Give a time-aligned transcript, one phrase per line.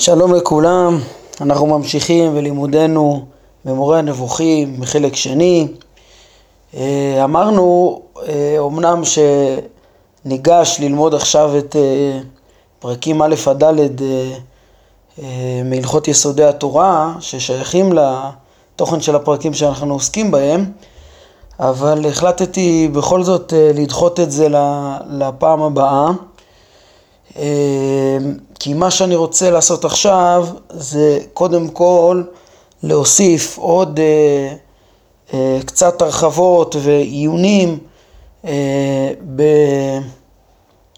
[0.00, 0.98] שלום לכולם,
[1.40, 3.24] אנחנו ממשיכים בלימודנו
[3.64, 5.68] במורה הנבוכים בחלק שני.
[6.76, 8.58] אה, אמרנו, אה,
[10.24, 12.20] שניגש ללמוד עכשיו את אה,
[12.78, 14.02] פרקים א' עד ד'
[15.64, 20.64] מהלכות יסודי התורה, ששייכים לתוכן של הפרקים שאנחנו עוסקים בהם,
[21.60, 24.48] אבל החלטתי בכל זאת לדחות את זה
[25.10, 26.10] לפעם הבאה.
[28.58, 32.22] כי מה שאני רוצה לעשות עכשיו זה קודם כל
[32.82, 34.54] להוסיף עוד אה,
[35.34, 37.78] אה, קצת הרחבות ועיונים
[38.44, 39.12] אה,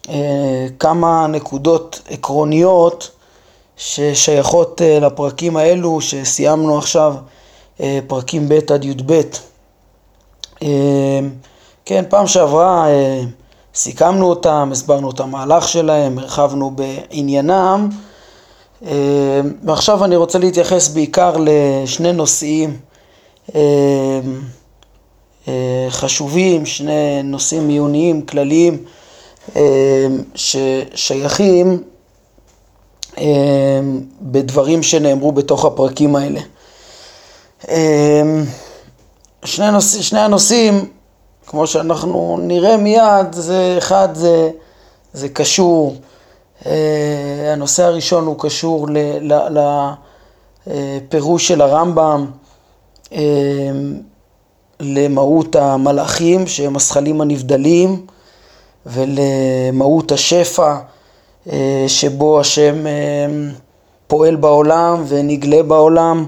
[0.07, 3.11] בכמה נקודות עקרוניות
[3.77, 7.15] ששייכות לפרקים האלו שסיימנו עכשיו,
[8.07, 9.21] פרקים ב' עד י"ב.
[10.63, 11.30] אמ,
[11.85, 12.87] כן, פעם שעברה
[13.74, 17.88] סיכמנו אותם, הסברנו את המהלך שלהם, הרחבנו בעניינם
[18.87, 22.77] אה, ועכשיו אני רוצה להתייחס בעיקר לשני נושאים
[23.54, 23.60] אה,
[25.49, 28.85] אה, חשובים, שני נושאים עיוניים כלליים
[30.34, 31.82] ששייכים
[34.23, 36.40] בדברים שנאמרו בתוך הפרקים האלה.
[39.45, 39.96] שני, נוש...
[39.96, 40.88] שני הנושאים
[41.51, 44.51] כמו שאנחנו נראה מיד, זה אחד זה,
[45.12, 45.96] זה קשור,
[46.66, 48.87] אה, הנושא הראשון הוא קשור
[50.66, 52.26] לפירוש של הרמב"ם
[53.12, 53.21] אה,
[54.80, 58.06] למהות המלאכים שהם הזכלים הנבדלים
[58.87, 60.76] ולמהות השפע
[61.52, 62.74] אה, שבו השם
[64.06, 66.26] פועל בעולם ונגלה בעולם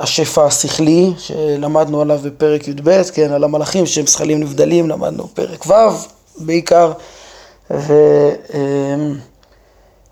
[0.00, 5.72] השפע השכלי שלמדנו עליו בפרק י"ב, כן, על המלאכים שהם זכלים נבדלים, למדנו פרק ו'
[6.36, 6.92] בעיקר,
[7.70, 7.90] ועל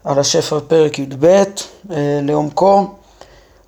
[0.05, 1.45] השפע בפרק י"ב אה,
[2.23, 2.87] לעומקו,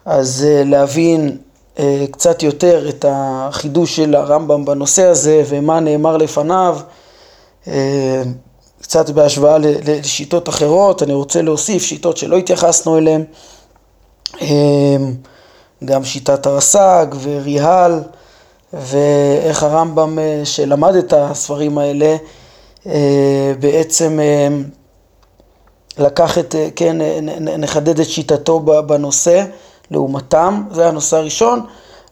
[0.04, 1.36] אז אה, להבין
[1.78, 6.78] אה, קצת יותר את החידוש של הרמב"ם בנושא הזה ומה נאמר לפניו,
[8.82, 13.24] קצת בהשוואה לשיטות אחרות, אני רוצה להוסיף שיטות שלא התייחסנו אליהן.
[15.84, 18.02] גם שיטת הרס"ג וריהל
[18.72, 22.16] ואיך הרמב"ם אה, שלמד את הספרים האלה
[22.86, 24.48] אה, בעצם אה,
[25.98, 26.96] לקח את, כן,
[27.58, 29.44] נחדד את שיטתו בנושא
[29.90, 31.60] לעומתם, זה הנושא הראשון.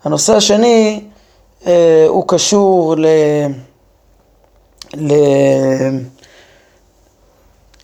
[0.05, 1.05] הנושא השני
[2.09, 3.07] הוא קשור ל...
[4.95, 5.13] ל...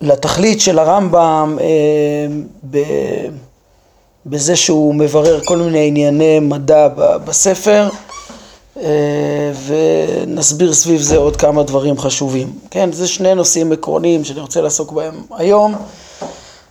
[0.00, 1.58] לתכלית של הרמב"ם
[2.70, 2.78] ב...
[4.26, 6.88] בזה שהוא מברר כל מיני ענייני מדע
[7.24, 7.88] בספר
[8.76, 12.52] אה, ונסביר סביב זה עוד כמה דברים חשובים.
[12.70, 15.74] כן, זה שני נושאים עקרוניים שאני רוצה לעסוק בהם היום,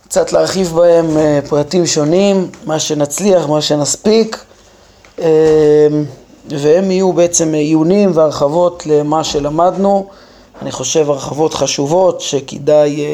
[0.08, 4.44] קצת להרחיב בהם אה, פרטים שונים, מה שנצליח, מה שנספיק,
[5.18, 5.26] אה,
[6.48, 10.06] והם יהיו בעצם עיונים והרחבות למה שלמדנו.
[10.62, 13.04] אני חושב הרחבות חשובות שכדאי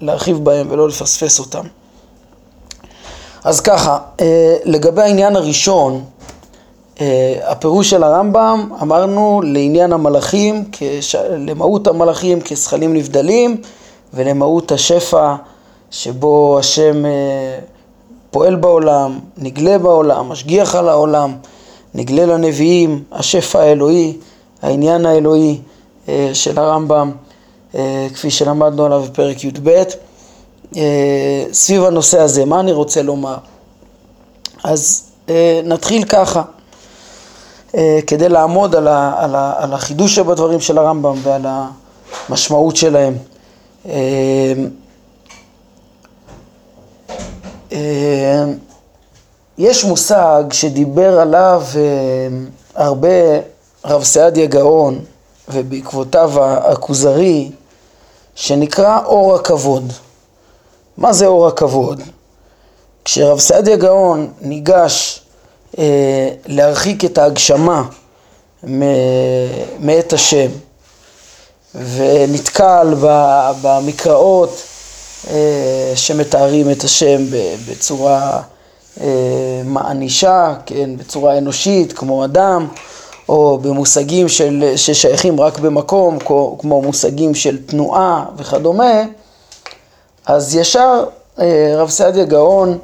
[0.00, 1.66] להרחיב בהם ולא לפספס אותם.
[3.44, 6.04] אז ככה, אה, לגבי העניין הראשון,
[7.00, 10.64] אה, הפירוש של הרמב"ם, אמרנו לעניין המלאכים,
[11.38, 13.56] למהות המלאכים כזכלים נבדלים
[14.14, 15.34] ולמהות השפע
[15.90, 17.10] שבו השם אה,
[18.30, 21.34] פועל בעולם, נגלה בעולם, משגיח על העולם,
[21.94, 24.16] נגלה לנביאים, השפע האלוהי,
[24.62, 25.58] העניין האלוהי
[26.32, 27.10] של הרמב"ם,
[28.14, 29.82] כפי שלמדנו עליו בפרק י"ב.
[30.76, 33.36] אה, סביב הנושא הזה, מה אני רוצה לומר?
[34.64, 36.42] אז אה, נתחיל ככה,
[37.74, 41.46] אה, כדי לעמוד על, ה, על, ה, על החידוש שבדברים של הרמב"ם ועל
[42.28, 43.14] המשמעות שלהם.
[49.58, 51.62] יש מושג שדיבר עליו
[52.74, 53.08] הרבה
[53.84, 54.98] רב סעדיה גאון
[55.48, 57.50] ובעקבותיו הכוזרי
[58.34, 59.92] שנקרא אור הכבוד.
[60.98, 62.00] מה זה אור הכבוד?
[63.04, 65.20] כשרב סעדיה גאון ניגש
[65.78, 67.82] אה, להרחיק את ההגשמה
[69.78, 70.50] מאת השם
[71.74, 72.94] ונתקל
[73.62, 74.62] במקראות
[75.30, 77.22] אה, שמתארים את השם
[77.68, 78.40] בצורה
[79.00, 79.06] אה,
[79.64, 82.68] מענישה, כן, בצורה אנושית כמו אדם
[83.28, 86.18] או במושגים של, ששייכים רק במקום
[86.58, 89.02] כמו מושגים של תנועה וכדומה
[90.26, 91.04] אז ישר
[91.40, 92.78] אה, רב סעדיה גאון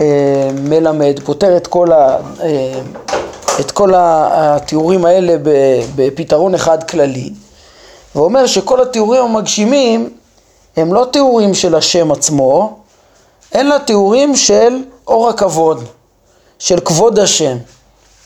[0.00, 2.80] אה, מלמד, פותר את כל, ה, אה,
[3.60, 5.36] את כל התיאורים האלה
[5.96, 7.32] בפתרון אחד כללי,
[8.14, 10.10] ואומר שכל התיאורים המגשימים
[10.76, 12.78] הם לא תיאורים של השם עצמו,
[13.54, 15.84] אלא תיאורים של אור הכבוד,
[16.58, 17.56] של כבוד השם.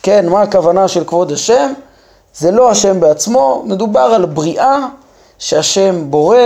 [0.03, 1.73] כן, מה הכוונה של כבוד השם?
[2.35, 4.87] זה לא השם בעצמו, מדובר על בריאה
[5.39, 6.39] שהשם בורא,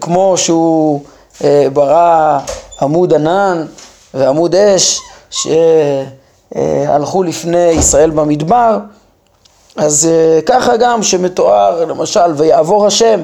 [0.00, 1.00] כמו שהוא
[1.44, 2.38] אה, ברא
[2.82, 3.66] עמוד ענן
[4.14, 5.00] ועמוד אש
[5.30, 8.78] שהלכו לפני ישראל במדבר,
[9.76, 13.20] אז אה, ככה גם שמתואר למשל ויעבור השם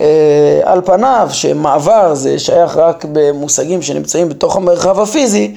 [0.00, 5.56] אה, על פניו, שמעבר זה שייך רק במושגים שנמצאים בתוך המרחב הפיזי,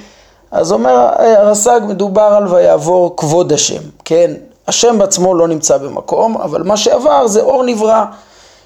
[0.51, 4.31] אז אומר אה, הרס"ג מדובר על ויעבור כבוד השם, כן?
[4.67, 8.05] השם בעצמו לא נמצא במקום, אבל מה שעבר זה אור נברא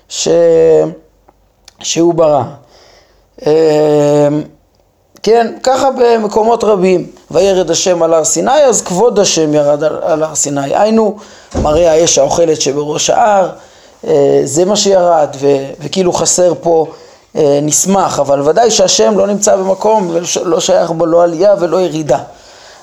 [0.09, 0.27] ש...
[1.83, 2.43] שהוא ברא.
[5.23, 10.23] כן, ככה במקומות רבים, וירד השם על הר סיני, אז כבוד השם ירד על, על
[10.23, 11.17] הר סיני, היינו
[11.61, 13.49] מראה האש האוכלת שבראש ההר,
[14.07, 15.47] אה, זה מה שירד, ו,
[15.79, 16.85] וכאילו חסר פה
[17.35, 22.19] אה, נסמך, אבל ודאי שהשם לא נמצא במקום ולא שייך בו לא עלייה ולא ירידה.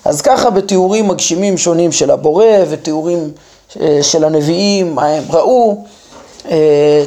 [0.05, 3.31] אז ככה בתיאורים מגשימים שונים של הבורא ותיאורים
[3.81, 5.85] אה, של הנביאים, מה הם ראו,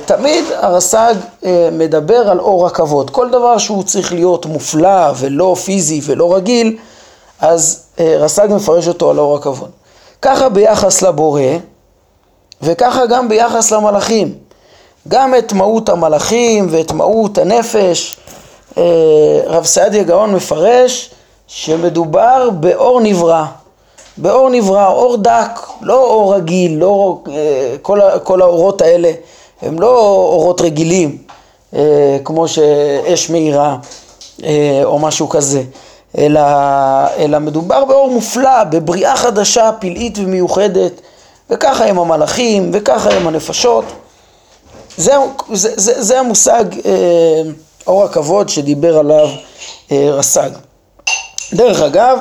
[0.05, 1.13] תמיד הרס"ג
[1.45, 3.09] אה, מדבר על אור הכבוד.
[3.09, 6.77] כל דבר שהוא צריך להיות מופלא ולא פיזי ולא רגיל,
[7.39, 9.69] אז אה, רס"ג מפרש אותו על אור הכבוד.
[10.21, 11.41] ככה ביחס לבורא,
[12.61, 14.33] וככה גם ביחס למלאכים.
[15.07, 18.17] גם את מהות המלאכים ואת מהות הנפש,
[19.47, 21.11] רב סעדיה גאון מפרש
[21.47, 23.45] שמדובר באור נברא.
[24.21, 27.17] באור נברא, אור דק, לא אור רגיל, לא
[27.81, 29.11] כל, כל האורות האלה
[29.61, 31.17] הם לא אורות רגילים,
[31.75, 33.77] אה, כמו שאש מאירה
[34.43, 35.63] אה, או משהו כזה,
[36.17, 36.41] אלא,
[37.17, 41.01] אלא מדובר באור מופלא, בבריאה חדשה, פלאית ומיוחדת,
[41.49, 43.85] וככה הם המלאכים, וככה הם הנפשות.
[44.97, 45.13] זה,
[45.53, 47.41] זה, זה, זה המושג אה,
[47.87, 49.29] אור הכבוד שדיבר עליו
[49.91, 50.49] רס"ג.
[51.53, 52.17] דרך אגב,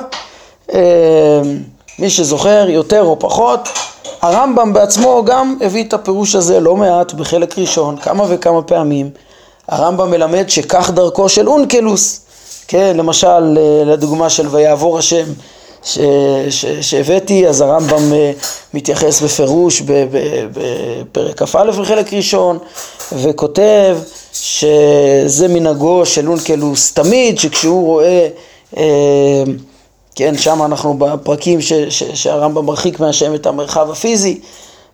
[1.99, 3.69] מי שזוכר יותר או פחות,
[4.21, 9.09] הרמב"ם בעצמו גם הביא את הפירוש הזה לא מעט בחלק ראשון, כמה וכמה פעמים.
[9.67, 12.21] הרמב"ם מלמד שכך דרכו של אונקלוס,
[12.67, 15.25] כן, למשל אה, לדוגמה של ויעבור השם
[16.81, 18.31] שהבאתי, אז הרמב"ם אה,
[18.73, 22.57] מתייחס בפירוש בפרק כ"א בחלק ראשון,
[23.11, 23.97] וכותב
[24.33, 28.27] שזה מנהגו של אונקלוס תמיד, שכשהוא רואה
[28.77, 29.43] אה,
[30.15, 34.39] כן, שם אנחנו בפרקים ש, ש, שהרמב"ם מרחיק מהשם את המרחב הפיזי,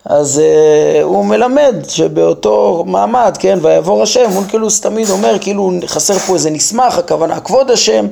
[0.05, 6.33] אז uh, הוא מלמד שבאותו מעמד, כן, ויעבור השם, אונקלוס תמיד אומר כאילו חסר פה
[6.33, 8.07] איזה נסמך, הכוונה כבוד השם,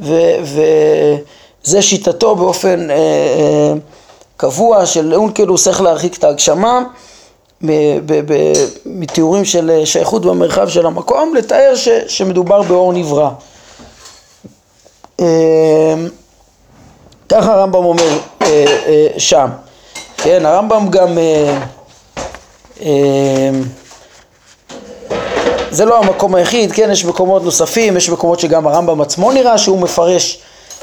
[0.00, 3.78] וזה שיטתו באופן uh, uh,
[4.36, 6.82] קבוע של אונקלוס איך להרחיק את ההגשמה
[8.86, 13.30] מתיאורים של שייכות במרחב של המקום, לתאר ש, שמדובר באור נברא.
[17.30, 18.46] ככה הרמב"ם אומר אה,
[18.86, 19.48] אה, שם.
[20.16, 21.18] כן, הרמב"ם גם...
[21.18, 21.58] אה,
[22.82, 23.50] אה,
[25.70, 29.78] זה לא המקום היחיד, כן, יש מקומות נוספים, יש מקומות שגם הרמב"ם עצמו נראה שהוא
[29.78, 30.38] מפרש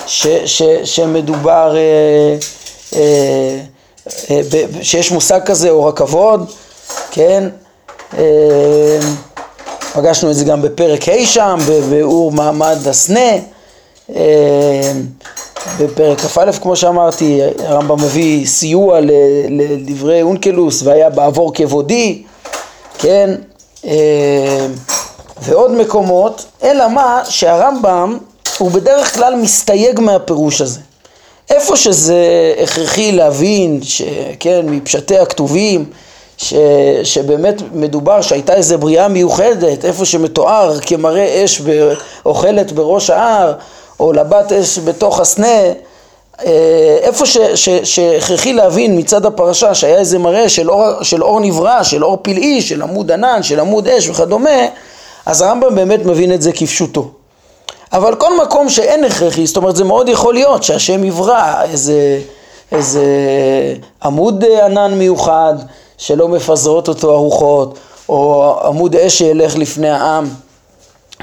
[0.05, 2.37] ש, ש, שמדובר, אה,
[2.95, 3.59] אה,
[4.31, 4.41] אה,
[4.81, 6.51] שיש מושג כזה, אור הכבוד,
[7.11, 7.49] כן,
[8.17, 8.99] אה,
[9.93, 11.57] פגשנו את זה גם בפרק ה' שם,
[11.89, 13.31] באור מעמד הסנה,
[14.15, 14.91] אה,
[15.79, 18.99] בפרק כ"א כמו שאמרתי, הרמב"ם מביא סיוע
[19.49, 22.23] לדברי אונקלוס והיה בעבור כבודי,
[22.97, 23.35] כן,
[23.85, 24.67] אה,
[25.41, 28.17] ועוד מקומות, אלא מה שהרמב"ם
[28.57, 30.79] הוא בדרך כלל מסתייג מהפירוש הזה.
[31.49, 35.85] איפה שזה הכרחי להבין, שכן, מפשטי הכתובים,
[36.37, 36.53] ש,
[37.03, 41.61] שבאמת מדובר שהייתה איזו בריאה מיוחדת, איפה שמתואר כמראה אש
[42.25, 43.53] אוכלת בראש ההר,
[43.99, 45.61] או לבת אש בתוך הסנה,
[46.45, 47.25] אה, איפה
[47.83, 52.61] שהכרחי להבין מצד הפרשה שהיה איזה מראה של אור, של אור נברא, של אור פלאי,
[52.61, 54.65] של עמוד ענן, של עמוד אש וכדומה,
[55.25, 57.09] אז הרמב"ם באמת מבין את זה כפשוטו.
[57.93, 62.19] אבל כל מקום שאין הכרחי, זאת אומרת זה מאוד יכול להיות שהשם יברא איזה,
[62.71, 63.03] איזה
[64.03, 65.53] עמוד ענן מיוחד
[65.97, 67.77] שלא מפזרות אותו הרוחות,
[68.09, 70.29] או עמוד אש שילך לפני העם,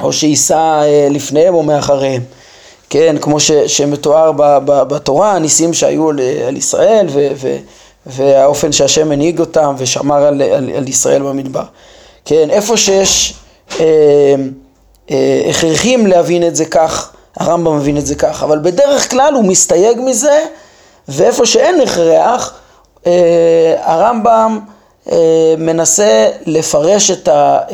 [0.02, 2.22] או שייסע אה, לפניהם או מאחריהם.
[2.94, 7.56] כן, כמו ש, שמתואר ב, ב, בתורה, הניסים שהיו על, על ישראל ו, ו,
[8.06, 11.62] והאופן שהשם הנהיג אותם ושמר על, על, על ישראל במדבר.
[12.24, 13.34] כן, איפה שיש
[13.80, 13.84] אה,
[15.10, 19.44] אה, הכרחים להבין את זה כך, הרמב"ם מבין את זה כך, אבל בדרך כלל הוא
[19.44, 20.44] מסתייג מזה,
[21.08, 22.54] ואיפה שאין הכרח,
[23.06, 24.58] אה, הרמב"ם
[25.58, 27.10] מנסה לפרש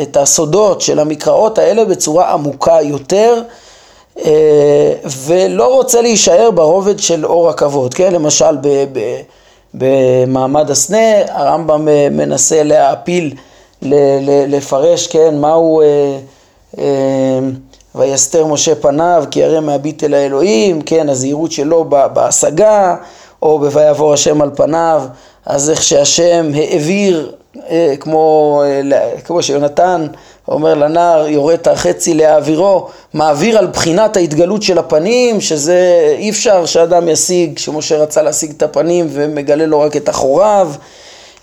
[0.03, 3.43] את הסודות של המקראות האלה בצורה עמוקה יותר
[5.27, 8.13] ולא רוצה להישאר ברובד של אור הכבוד, כן?
[8.13, 9.21] למשל ב, ב,
[9.75, 10.99] במעמד הסנה
[11.29, 13.35] הרמב"ם מנסה להעפיל,
[14.49, 15.83] לפרש, כן, מהו
[17.95, 22.97] ויסתר משה פניו כי הרי מהביט אל האלוהים, כן, הזהירות שלו בהשגה,
[23.43, 25.03] או ב"ויעבור השם על פניו",
[25.47, 27.33] אז איך שהשם העביר,
[27.71, 30.07] אה, כמו, אה, כמו שיונתן
[30.51, 36.67] אומר לנער, יורה את החצי להעבירו, מעביר על בחינת ההתגלות של הפנים, שזה אי אפשר
[36.67, 40.71] שאדם ישיג, שמשה רצה להשיג את הפנים ומגלה לו רק את אחוריו.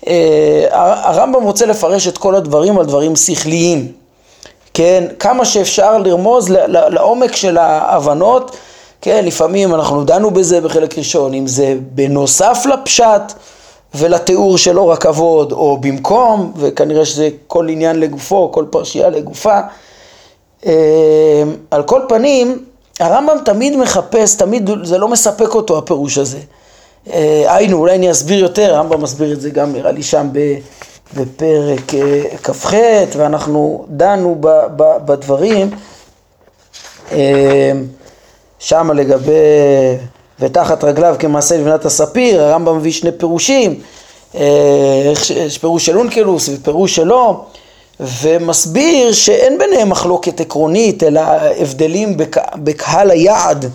[0.08, 0.66] אה,
[1.02, 3.92] הרמב"ם רוצה לפרש את כל הדברים על דברים שכליים.
[4.74, 8.56] כן, כמה שאפשר לרמוז לעומק של ההבנות,
[9.00, 13.32] כן, לפעמים אנחנו דנו בזה בחלק ראשון, אם זה בנוסף לפשט
[13.94, 19.60] ולתיאור של אור הכבוד, או במקום, וכנראה שזה כל עניין לגופו, כל פרשייה לגופה.
[20.66, 22.64] אה, על כל פנים,
[23.00, 26.38] הרמב"ם תמיד מחפש, תמיד זה לא מספק אותו הפירוש הזה.
[27.12, 30.28] אה, היינו, אולי אני אסביר יותר, הרמב"ם מסביר את זה גם נראה לי שם.
[31.14, 32.72] בפרק אה, כ"ח,
[33.16, 35.70] ואנחנו דנו ב, ב, בדברים
[38.58, 39.32] שמה לגבי
[40.40, 43.80] ותחת רגליו כמעשה לבנת הספיר, הרמב"ם מביא שני פירושים,
[44.34, 47.44] אה, יש פירוש של אונקלוס ופירוש שלו,
[48.00, 51.20] ומסביר שאין ביניהם מחלוקת עקרונית, אלא
[51.58, 53.70] הבדלים בק, בקהל היעד,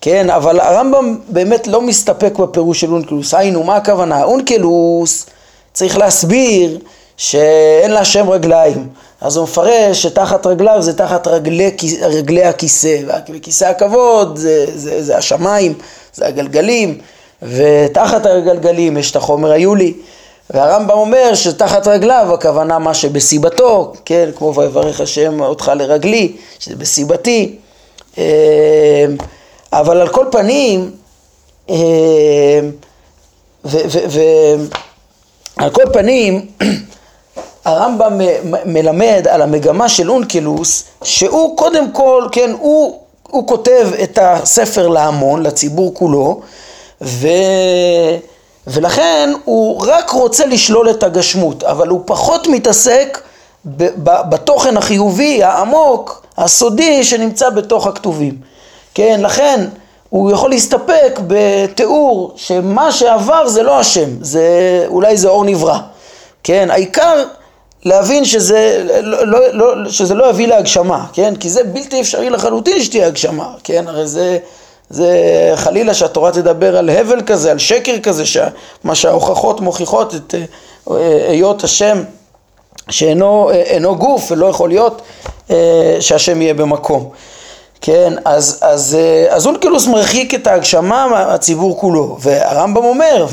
[0.00, 4.24] כן, אבל הרמב"ם באמת לא מסתפק בפירוש של אונקלוס, היינו, מה הכוונה?
[4.24, 5.26] אונקלוס
[5.72, 6.78] צריך להסביר
[7.16, 8.88] שאין לה שם רגליים.
[9.22, 11.70] אז הוא מפרש שתחת רגליו זה תחת רגלי,
[12.02, 12.98] רגלי הכיסא,
[13.34, 15.74] וכיסא הכבוד זה, זה, זה השמיים,
[16.14, 16.98] זה הגלגלים,
[17.42, 19.94] ותחת הגלגלים יש את החומר היולי.
[20.50, 27.56] והרמב"ם אומר שתחת רגליו הכוונה מה שבסיבתו, כן, כמו ויברך השם אותך לרגלי, שזה בסיבתי.
[28.18, 29.06] אה,
[29.72, 30.90] אבל על כל פנים,
[31.70, 32.60] אה,
[33.64, 33.78] ו...
[34.08, 34.20] ו,
[35.72, 36.46] כל פנים,
[37.64, 38.20] הרמב"ם
[38.64, 45.42] מלמד על המגמה של אונקלוס, שהוא קודם כל, כן, הוא, הוא כותב את הספר להמון,
[45.42, 46.40] לציבור כולו,
[47.02, 47.28] ו...
[48.66, 53.20] ולכן הוא רק רוצה לשלול את הגשמות, אבל הוא פחות מתעסק
[54.04, 58.36] בתוכן החיובי, העמוק, הסודי, שנמצא בתוך הכתובים.
[58.94, 59.64] כן, לכן
[60.08, 64.44] הוא יכול להסתפק בתיאור שמה שעבר זה לא השם, זה,
[64.86, 65.78] אולי זה אור נברא,
[66.44, 66.68] כן?
[66.70, 67.24] העיקר
[67.84, 71.36] להבין שזה לא, לא, לא, שזה לא יביא להגשמה, כן?
[71.36, 73.84] כי זה בלתי אפשרי לחלוטין שתהיה הגשמה, כן?
[73.88, 74.38] הרי זה,
[74.90, 75.10] זה
[75.54, 78.24] חלילה שהתורה תדבר על הבל כזה, על שקר כזה,
[78.84, 80.34] מה שההוכחות מוכיחות את
[80.90, 82.02] אה, היות השם
[82.90, 85.02] שאינו גוף ולא יכול להיות
[85.50, 87.10] אה, שהשם יהיה במקום.
[87.80, 93.26] כן, אז, אז, אה, אז אונקלוס מרחיק את ההגשמה מהציבור כולו, והרמב"ם אומר,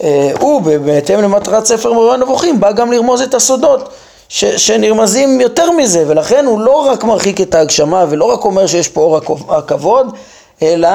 [0.00, 3.88] והוא בהתאם למטרת ספר מורה הנבוכים בא גם לרמוז את הסודות
[4.28, 8.88] ש, שנרמזים יותר מזה, ולכן הוא לא רק מרחיק את ההגשמה ולא רק אומר שיש
[8.88, 9.16] פה אור
[9.48, 10.16] הכבוד,
[10.62, 10.88] אלא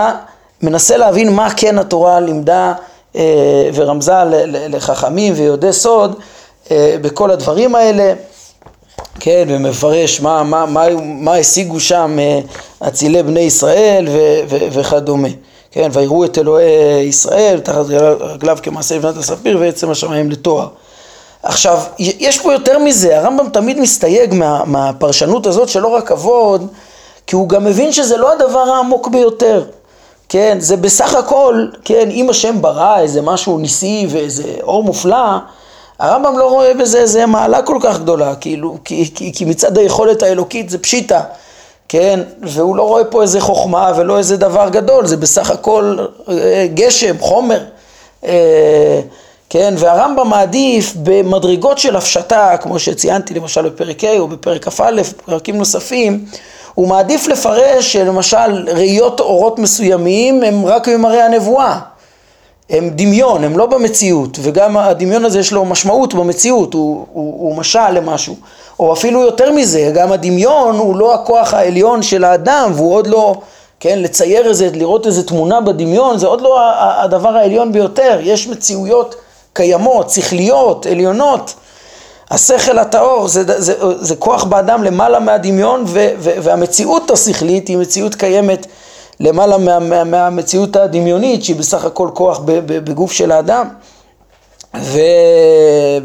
[0.62, 2.74] מנסה להבין מה כן התורה לימדה
[3.16, 4.14] אה, ורמזה
[4.70, 6.16] לחכמים ויודעי סוד
[6.72, 8.14] אה, בכל הדברים האלה.
[9.20, 12.40] כן, ומפרש מה, מה, מה, מה השיגו שם אה,
[12.88, 14.20] אצילי בני ישראל ו,
[14.50, 15.28] ו, וכדומה.
[15.76, 17.86] כן, ויראו את אלוהי ישראל תחת
[18.20, 20.68] רגליו כמעשה לבנת הספיר ועצם השמיים לתואר.
[21.44, 26.68] עכשיו, יש פה יותר מזה, הרמב"ם תמיד מסתייג מה, מהפרשנות הזאת של אור הכבוד,
[27.28, 29.64] כי הוא גם מבין שזה לא הדבר העמוק ביותר.
[30.30, 35.38] כן, זה בסך הכל, כן, אם השם ברא איזה משהו ניסי ואיזה אור מופלא,
[36.00, 40.24] הרמב"ם לא רואה בזה איזה מעלה כל כך גדולה, כאילו, כי, כי, כי מצד היכולת
[40.24, 41.22] האלוקית זה פשיטה,
[41.96, 42.20] כן?
[42.42, 45.98] והוא לא רואה פה איזה חוכמה ולא איזה דבר גדול, זה בסך הכל
[46.30, 47.60] אה, גשם, חומר.
[48.26, 49.02] אה,
[49.50, 55.58] כן, והרמב"ם מעדיף במדרגות של הפשטה, כמו שציינתי למשל בפרק ה' או בפרק כ"א, בפרקים
[55.58, 56.26] נוספים,
[56.74, 61.80] הוא מעדיף לפרש שלמשל ראיות אורות מסוימים הם רק ממראה הנבואה.
[62.70, 67.58] הם דמיון, הם לא במציאות, וגם הדמיון הזה יש לו משמעות במציאות, הוא, הוא, הוא
[67.58, 68.36] משל למשהו,
[68.80, 73.36] או אפילו יותר מזה, גם הדמיון הוא לא הכוח העליון של האדם, והוא עוד לא,
[73.80, 79.16] כן, לצייר איזה, לראות איזה תמונה בדמיון, זה עוד לא הדבר העליון ביותר, יש מציאויות
[79.54, 81.54] קיימות, שכליות, עליונות,
[82.32, 87.78] השכל הטהור זה, זה, זה, זה כוח באדם למעלה מהדמיון, ו, ו, והמציאות השכלית היא
[87.78, 88.68] מציאות קיימת
[89.20, 93.68] למעלה מה, מה, מהמציאות הדמיונית שהיא בסך הכל כוח בגוף של האדם
[94.82, 95.00] ו...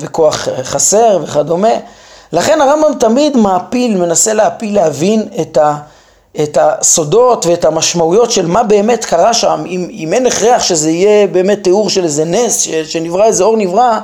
[0.01, 1.73] וכוח חסר וכדומה.
[2.33, 5.77] לכן הרמב"ם תמיד מעפיל, מנסה להפיל, להבין את, ה...
[6.43, 11.27] את הסודות ואת המשמעויות של מה באמת קרה שם, אם, אם אין הכרח שזה יהיה
[11.27, 12.69] באמת תיאור של איזה נס, ש...
[12.69, 13.99] שנברא איזה אור נברא,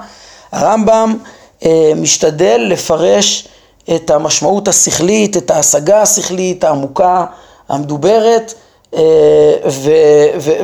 [0.52, 1.16] הרמב"ם
[1.64, 3.48] אה, משתדל לפרש
[3.94, 7.24] את המשמעות השכלית, את ההשגה השכלית העמוקה,
[7.68, 8.54] המדוברת,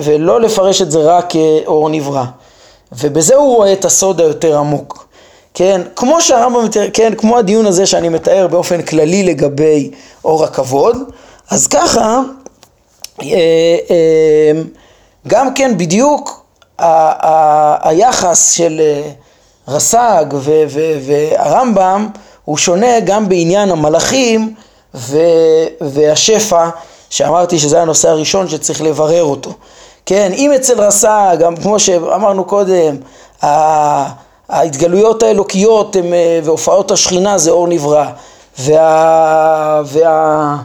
[0.02, 2.25] ולא לפרש את זה רק כאור נברא.
[2.93, 5.07] ובזה הוא רואה את הסוד היותר עמוק.
[5.55, 9.91] כן, כמו שהרמב"ם מתאר, כן, כמו הדיון הזה שאני מתאר באופן כללי לגבי
[10.25, 10.97] אור הכבוד,
[11.50, 12.21] אז ככה,
[13.23, 13.26] אה,
[13.91, 14.62] אה,
[15.29, 16.45] גם כן בדיוק
[17.83, 18.81] היחס של
[19.69, 20.25] רס"ג
[21.00, 22.09] והרמב"ם
[22.45, 24.55] הוא שונה גם בעניין המלאכים
[25.81, 26.69] והשפע,
[27.12, 29.50] שאמרתי שזה הנושא הראשון שצריך לברר אותו.
[30.07, 32.97] כן, אם אצל רס"ג, כמו שאמרנו קודם,
[34.49, 38.04] ההתגלויות האלוקיות הם, אה, והופעות השכינה זה אור נברא,
[38.59, 40.57] וה, וה,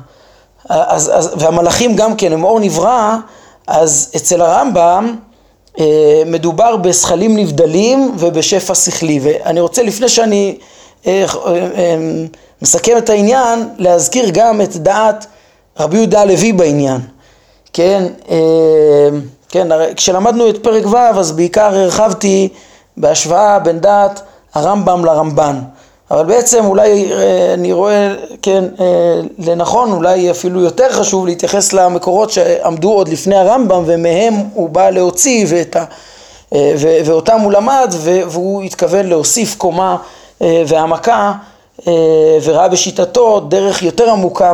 [0.69, 3.15] אז, אז, והמלאכים גם כן הם אור נברא,
[3.67, 5.15] אז אצל הרמב"ם
[5.79, 10.57] אה, מדובר בשכלים נבדלים ובשפע שכלי, ואני רוצה לפני שאני
[11.07, 11.25] אה,
[12.61, 15.25] מסכם את העניין, להזכיר גם את דעת
[15.79, 17.01] רבי יהודה הלוי בעניין.
[17.73, 19.09] כן, אה,
[19.49, 22.49] כן, כשלמדנו את פרק ו' אז בעיקר הרחבתי
[22.97, 24.21] בהשוואה בין דעת
[24.53, 25.59] הרמב"ם לרמב"ן.
[26.11, 32.31] אבל בעצם אולי אה, אני רואה, כן, אה, לנכון, אולי אפילו יותר חשוב להתייחס למקורות
[32.31, 35.83] שעמדו עוד לפני הרמב"ם ומהם הוא בא להוציא ואת ה,
[37.05, 39.97] ואותם הוא למד והוא התכוון להוסיף קומה
[40.41, 41.33] והעמקה
[42.43, 44.51] וראה בשיטתו דרך יותר עמוקה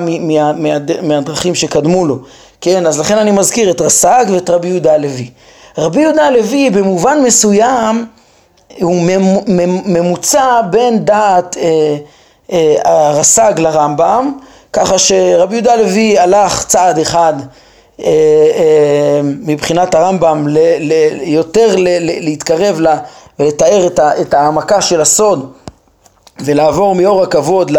[1.02, 2.18] מהדרכים שקדמו לו.
[2.62, 5.30] כן, אז לכן אני מזכיר את רס"ג ואת רבי יהודה הלוי.
[5.78, 8.06] רבי יהודה הלוי במובן מסוים
[8.82, 8.96] הוא
[9.86, 11.98] ממוצע בין דעת אה,
[12.52, 14.32] אה, הרס"ג לרמב"ם,
[14.74, 17.34] ככה שרבי יהודה הלוי הלך צעד אחד
[18.00, 22.98] אה, אה, מבחינת הרמב"ם ל, ל, יותר ל, ל, להתקרב לה,
[23.40, 25.52] ולתאר את, ה, את העמקה של הסוד
[26.40, 27.72] ולעבור מאור הכבוד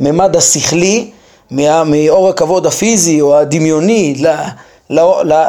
[0.00, 1.10] לממד השכלי
[1.50, 4.22] מאור הכבוד הפיזי או הדמיוני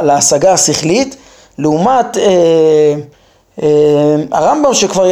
[0.02, 1.16] להשגה השכלית,
[1.58, 2.94] לעומת אה,
[3.64, 5.06] אה, הרמב"ם שכבר,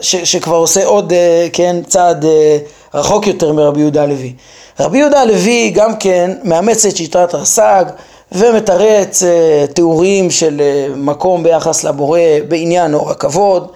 [0.00, 2.58] ש, שכבר עושה עוד, אה, כן, צעד אה,
[2.94, 4.34] רחוק יותר מרבי יהודה הלוי.
[4.80, 7.84] רבי יהודה הלוי גם כן מאמץ את שיטת רס"ג
[8.32, 13.66] ומתרץ אה, תיאורים של אה, מקום ביחס לבורא בעניין אור הכבוד.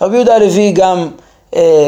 [0.00, 1.08] רבי יהודה הלוי גם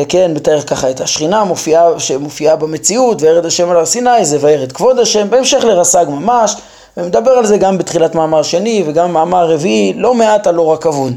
[0.08, 4.72] כן, מתאר ככה את השכינה מופיעה, שמופיעה במציאות, וירד השם על הר סיני, זה וירד
[4.72, 6.56] כבוד השם, בהמשך לרס"ג ממש,
[6.96, 11.12] ומדבר על זה גם בתחילת מאמר שני וגם מאמר רביעי, לא מעט על אור הכבוד.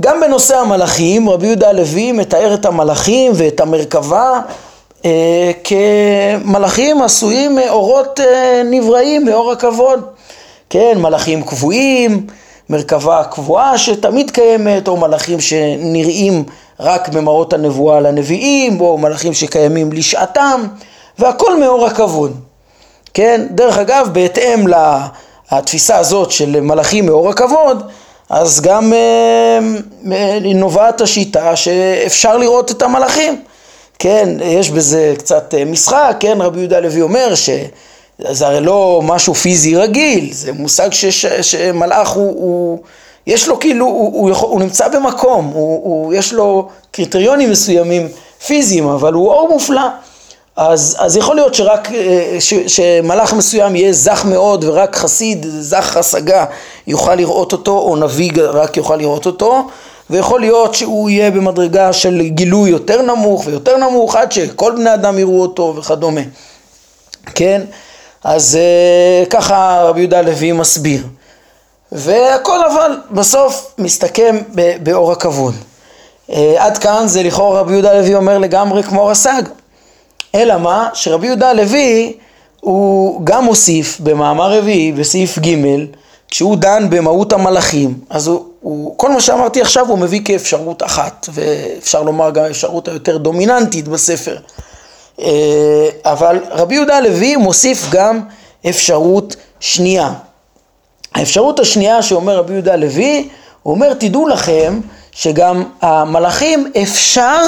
[0.00, 4.40] גם בנושא המלאכים, רבי יהודה הלוי מתאר את המלאכים ואת המרכבה
[5.04, 10.00] אה, כמלאכים עשויים מאורות אה, נבראים מאור הכבוד.
[10.70, 12.26] כן, מלאכים קבועים,
[12.70, 16.44] מרכבה קבועה שתמיד קיימת, או מלאכים שנראים
[16.82, 20.62] רק במראות הנבואה לנביאים, או מלאכים שקיימים לשעתם,
[21.18, 22.40] והכל מאור הכבוד.
[23.14, 23.46] כן?
[23.50, 24.66] דרך אגב, בהתאם
[25.52, 27.82] לתפיסה הזאת של מלאכים מאור הכבוד,
[28.30, 29.58] אז גם אה,
[30.12, 33.42] אה, נובעת השיטה שאפשר לראות את המלאכים.
[33.98, 39.34] כן, יש בזה קצת אה, משחק, כן, רבי יהודה הלוי אומר שזה הרי לא משהו
[39.34, 42.78] פיזי רגיל, זה מושג שש, שמלאך הוא, הוא
[43.26, 48.08] יש לו כאילו, הוא, הוא, יכול, הוא נמצא במקום, הוא, הוא, יש לו קריטריונים מסוימים
[48.46, 49.88] פיזיים, אבל הוא אור מופלא.
[50.56, 55.96] אז, אז יכול להיות שרק, אה, ש, שמלאך מסוים יהיה זך מאוד ורק חסיד, זך
[55.96, 56.44] השגה,
[56.86, 59.68] יוכל לראות אותו, או נביא רק יוכל לראות אותו,
[60.10, 65.18] ויכול להיות שהוא יהיה במדרגה של גילוי יותר נמוך ויותר נמוך, עד שכל בני אדם
[65.18, 66.20] יראו אותו וכדומה.
[67.34, 67.62] כן?
[68.24, 71.02] אז אה, ככה רבי יהודה הלוי מסביר.
[71.92, 74.38] והכל אבל בסוף מסתכם
[74.82, 75.54] באור הכבוד.
[76.30, 79.42] אה, עד כאן זה לכאורה רבי יהודה הלוי אומר לגמרי כמו רס"ג.
[80.34, 80.88] אלא מה?
[80.94, 82.12] שרבי יהודה הלוי
[82.60, 85.56] הוא גם מוסיף במאמר רביעי בסעיף ג'
[86.28, 91.28] כשהוא דן במהות המלאכים אז הוא, הוא, כל מה שאמרתי עכשיו הוא מביא כאפשרות אחת
[91.32, 94.36] ואפשר לומר גם האפשרות היותר דומיננטית בספר
[95.20, 98.20] אה, אבל רבי יהודה הלוי מוסיף גם
[98.68, 100.12] אפשרות שנייה
[101.14, 103.28] האפשרות השנייה שאומר רבי יהודה הלוי,
[103.62, 104.80] הוא אומר תדעו לכם
[105.12, 107.40] שגם המלאכים אפשר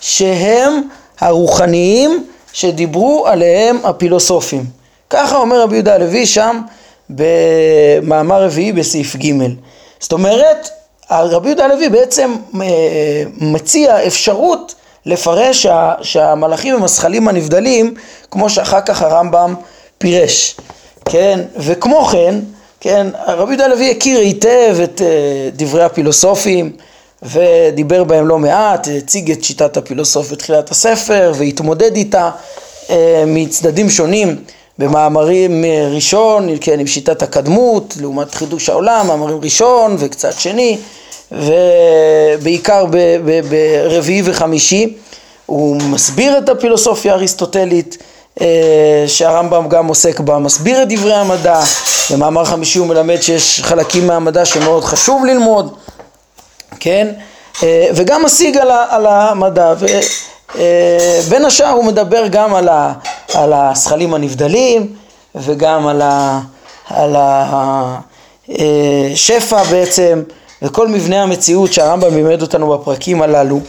[0.00, 0.88] שהם
[1.20, 4.64] הרוחניים שדיברו עליהם הפילוסופים.
[5.10, 6.60] ככה אומר רבי יהודה הלוי שם
[7.10, 9.32] במאמר רביעי בסעיף ג'.
[10.00, 10.68] זאת אומרת,
[11.10, 14.74] רבי יהודה הלוי בעצם אה, מציע אפשרות
[15.06, 17.94] לפרש שה, שהמלאכים הם הזכלים הנבדלים,
[18.30, 19.54] כמו שאחר כך הרמב"ם
[19.98, 20.56] פירש,
[21.04, 21.40] כן?
[21.56, 22.34] וכמו כן,
[22.84, 25.04] כן, רבי יהודה הלוי הכיר היטב את uh,
[25.56, 26.72] דברי הפילוסופים
[27.22, 32.30] ודיבר בהם לא מעט, הציג את שיטת הפילוסוף בתחילת הספר והתמודד איתה
[32.86, 32.90] uh,
[33.26, 34.36] מצדדים שונים
[34.78, 40.78] במאמרים ראשון, כן, עם שיטת הקדמות, לעומת חידוש העולם, מאמרים ראשון וקצת שני,
[41.32, 42.84] ובעיקר
[43.50, 44.94] ברביעי וחמישי,
[45.46, 48.13] הוא מסביר את הפילוסופיה האריסטוטלית אה,
[49.06, 51.60] שהרמב"ם גם עוסק בה, מסביר את דברי המדע,
[52.10, 55.74] במאמר חמישי הוא מלמד שיש חלקים מהמדע שמאוד חשוב ללמוד,
[56.80, 57.08] כן,
[57.62, 62.68] אה, וגם משיג על, על המדע, ובין אה, השאר הוא מדבר גם על,
[63.34, 64.94] על השכלים הנבדלים
[65.34, 66.02] וגם על,
[66.90, 67.16] על
[68.48, 70.22] השפע בעצם
[70.62, 73.60] וכל מבנה המציאות שהרמב"ם לימד אותנו בפרקים הללו,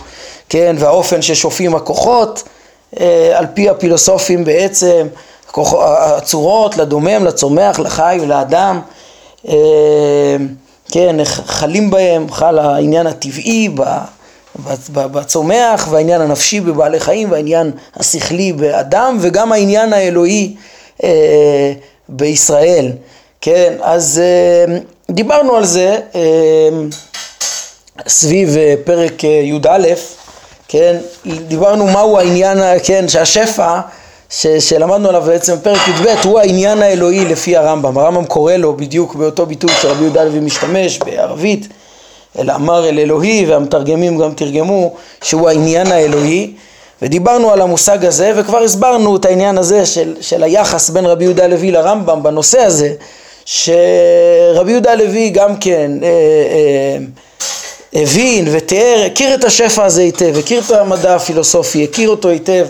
[0.49, 2.54] כן, והאופן ששופעים הכוחות אה,
[3.33, 5.07] על פי הפילוסופים בעצם,
[5.57, 8.81] הצורות לדומם, לצומח, לחי ולאדם,
[9.47, 9.55] אה,
[10.91, 13.69] כן, חלים בהם, חל העניין הטבעי
[14.93, 20.55] בצומח והעניין הנפשי בבעלי חיים והעניין השכלי באדם וגם העניין האלוהי
[21.03, 21.73] אה,
[22.09, 22.91] בישראל,
[23.41, 24.21] כן, אז
[25.11, 25.99] דיברנו על זה
[28.07, 29.77] סביב פרק י"א
[30.67, 30.95] כן,
[31.47, 33.79] דיברנו מהו העניין, כן, שהשפע
[34.29, 39.15] ש, שלמדנו עליו בעצם בפרק י"ב הוא העניין האלוהי לפי הרמב"ם, הרמב"ם קורא לו בדיוק
[39.15, 41.67] באותו ביטוי שרבי יהודה לוי משתמש בערבית,
[42.39, 46.53] אל אמר אל אלוהי והמתרגמים גם תרגמו שהוא העניין האלוהי.
[47.01, 51.47] ודיברנו על המושג הזה וכבר הסברנו את העניין הזה של, של היחס בין רבי יהודה
[51.47, 52.93] לוי לרמב"ם בנושא הזה
[53.45, 56.97] שרבי יהודה לוי גם כן אה, אה,
[57.95, 62.67] הבין ותיאר, הכיר את השפע הזה היטב, הכיר את המדע הפילוסופי, הכיר אותו היטב,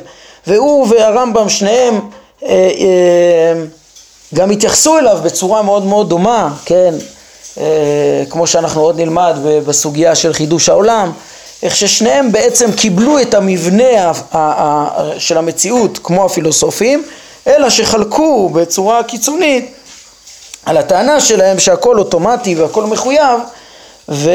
[0.48, 2.00] והוא והרמב"ם שניהם
[2.44, 3.64] אה, אה,
[4.34, 6.94] גם התייחסו אליו בצורה מאוד מאוד דומה, כן,
[7.58, 9.36] אה, כמו שאנחנו עוד נלמד
[9.68, 11.12] בסוגיה של חידוש העולם,
[11.64, 14.12] איך ששניהם בעצם קיבלו את המבנה
[15.18, 17.04] של המציאות כמו הפילוסופים,
[17.48, 19.72] אלא שחלקו בצורה קיצונית
[20.66, 23.40] על הטענה שלהם שהכל אוטומטי והכל מחויב
[24.10, 24.30] ו...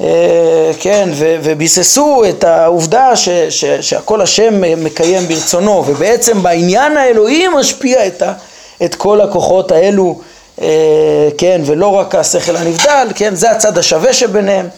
[0.00, 7.48] אה, כן, ו, וביססו את העובדה ש, ש, שהכל השם מקיים ברצונו, ובעצם בעניין האלוהי
[7.48, 8.32] משפיע את, ה,
[8.84, 10.18] את כל הכוחות האלו,
[10.62, 14.68] אה, כן, ולא רק השכל הנבדל, כן, זה הצד השווה שביניהם,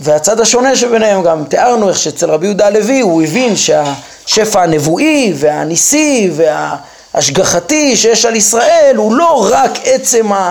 [0.00, 6.30] והצד השונה שביניהם גם תיארנו איך שאצל רבי יהודה הלוי הוא הבין שהשפע הנבואי והניסי
[6.32, 10.50] וההשגחתי שיש על ישראל הוא לא רק עצם ה...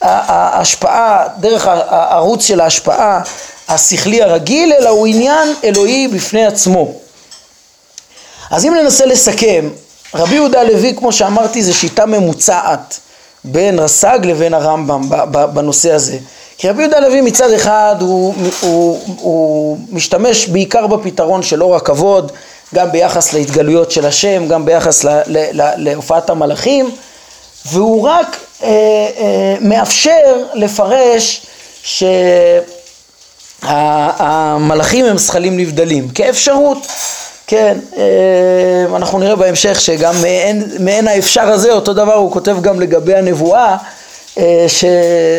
[0.00, 3.20] ההשפעה, דרך הערוץ של ההשפעה
[3.68, 6.92] השכלי הרגיל, אלא הוא עניין אלוהי בפני עצמו.
[8.50, 9.68] אז אם ננסה לסכם,
[10.14, 12.98] רבי יהודה הלוי, כמו שאמרתי, זו שיטה ממוצעת
[13.44, 15.02] בין רס"ג לבין הרמב"ם
[15.54, 16.18] בנושא הזה.
[16.58, 22.32] כי רבי יהודה הלוי מצד אחד הוא, הוא, הוא משתמש בעיקר בפתרון של אור הכבוד,
[22.74, 25.04] גם ביחס להתגלויות של השם, גם ביחס
[25.76, 26.90] להופעת המלאכים,
[27.66, 28.36] והוא רק
[29.60, 31.46] מאפשר לפרש
[33.62, 36.86] שהמלאכים הם זכלים נבדלים כאפשרות,
[37.46, 42.80] כן, אה, אנחנו נראה בהמשך שגם מעין, מעין האפשר הזה אותו דבר הוא כותב גם
[42.80, 43.76] לגבי הנבואה
[44.68, 44.84] ש...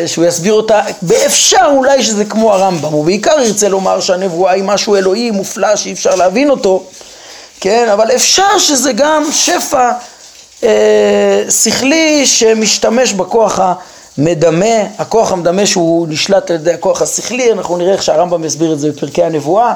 [0.06, 4.96] שהוא יסביר אותה, באפשר אולי שזה כמו הרמב"ם, הוא בעיקר ירצה לומר שהנבואה היא משהו
[4.96, 6.82] אלוהי מופלא שאי אפשר להבין אותו,
[7.60, 9.92] כן, אבל אפשר שזה גם שפע אה,
[11.50, 13.60] שכלי שמשתמש בכוח
[14.18, 14.66] המדמה,
[14.98, 18.90] הכוח המדמה שהוא נשלט על ידי הכוח השכלי, אנחנו נראה איך שהרמב"ם יסביר את זה
[18.90, 19.74] בפרקי הנבואה,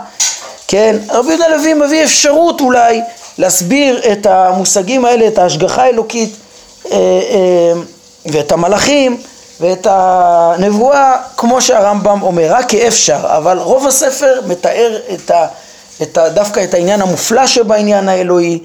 [0.68, 3.01] כן, רבי יהודה לוי מביא אפשרות אולי
[3.38, 6.37] להסביר את המושגים האלה, את ההשגחה האלוקית
[6.90, 7.73] אה, אה,
[8.27, 9.16] ואת המלאכים
[9.61, 15.47] ואת הנבואה כמו שהרמב"ם אומר, רק כאפשר, אבל רוב הספר מתאר את ה,
[16.03, 18.59] את ה, דווקא את העניין המופלא שבעניין האלוהי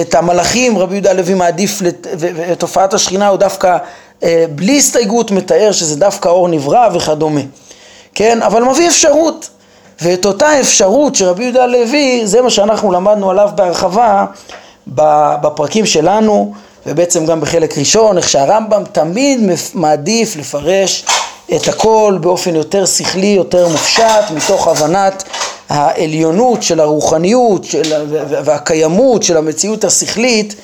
[0.00, 1.82] את המלאכים, רבי יהודה הלוי מעדיף
[2.52, 3.76] את תופעת השכינה, הוא דווקא
[4.22, 7.40] אה, בלי הסתייגות מתאר שזה דווקא אור נברא וכדומה,
[8.14, 8.42] כן?
[8.42, 9.50] אבל מביא אפשרות,
[10.02, 14.24] ואת אותה אפשרות שרבי יהודה הלוי, זה מה שאנחנו למדנו עליו בהרחבה
[14.86, 16.52] בפרקים שלנו,
[16.86, 19.40] ובעצם גם בחלק ראשון, איך שהרמב"ם תמיד
[19.74, 21.04] מעדיף לפרש
[21.56, 25.24] את הכל באופן יותר שכלי, יותר מופשט, מתוך הבנת
[25.72, 27.82] העליונות של הרוחניות של,
[28.44, 30.54] והקיימות של המציאות השכלית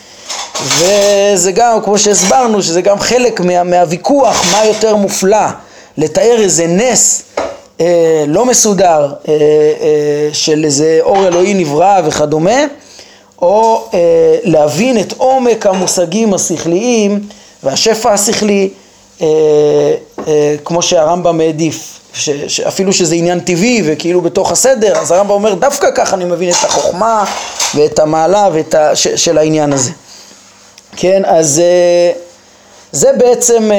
[0.64, 5.46] וזה גם, כמו שהסברנו, שזה גם חלק מה, מהוויכוח מה יותר מופלא,
[5.96, 7.22] לתאר איזה נס
[7.80, 12.60] אה, לא מסודר אה, אה, של איזה אור אלוהי נברא וכדומה,
[13.42, 13.98] או אה,
[14.42, 17.20] להבין את עומק המושגים השכליים
[17.62, 18.68] והשפע השכלי,
[19.22, 19.26] אה,
[20.64, 25.90] כמו שהרמב"ם העדיף, ש, שאפילו שזה עניין טבעי וכאילו בתוך הסדר, אז הרמב"ם אומר דווקא
[25.94, 27.24] ככה אני מבין את החוכמה
[27.74, 29.90] ואת המעלה ואת ה, ש, של העניין הזה.
[30.96, 32.12] כן, אז אה,
[32.92, 33.76] זה בעצם אה,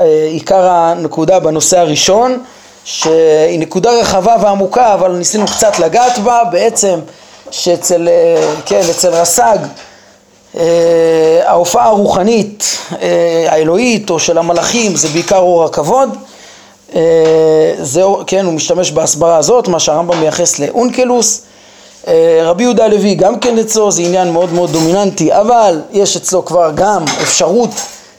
[0.00, 2.42] אה, עיקר הנקודה בנושא הראשון,
[2.84, 7.00] שהיא נקודה רחבה ועמוקה, אבל ניסינו קצת לגעת בה, בעצם
[7.50, 8.08] שאצל,
[8.66, 9.58] כן, אצל רס"ג
[11.44, 12.64] ההופעה הרוחנית
[13.48, 16.08] האלוהית או של המלאכים זה בעיקר אור הכבוד,
[17.82, 21.42] זה, כן, הוא משתמש בהסברה הזאת, מה שהרמב"ם מייחס לאונקלוס,
[22.08, 26.44] אה, רבי יהודה הלוי גם כן אצלו זה עניין מאוד מאוד דומיננטי, אבל יש אצלו
[26.44, 27.70] כבר גם אפשרות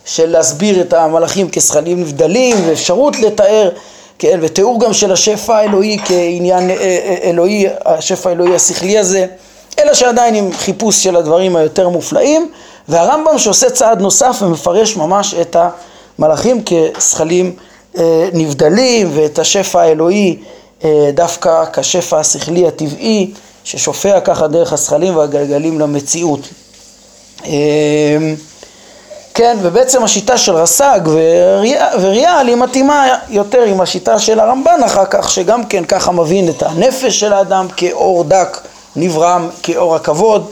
[0.06, 3.70] של להסביר את המלאכים כזכלים נבדלים ואפשרות לתאר,
[4.20, 9.26] כן, ותיאור גם של השפע האלוהי כעניין אה, אה, אלוהי, השפע האלוהי השכלי הזה,
[9.80, 12.52] אלא שעדיין עם חיפוש של הדברים היותר מופלאים,
[12.90, 15.56] והרמב"ם שעושה צעד נוסף ומפרש ממש את
[16.20, 17.56] המלאכים כזכלים
[18.34, 20.38] נבדלים ואת השפע האלוהי
[21.14, 23.32] דווקא כשפע השכלי הטבעי
[23.64, 26.40] ששופע ככה דרך הזכלים והגלגלים למציאות.
[27.46, 28.36] אמ,
[29.34, 31.00] כן, ובעצם השיטה של רס"ג
[32.02, 36.64] וריאל היא מתאימה יותר עם השיטה של הרמב"ן אחר כך, שגם כן ככה מבין את
[36.64, 38.58] הנפש של האדם כאור דק,
[39.00, 40.52] נברם כאור הכבוד,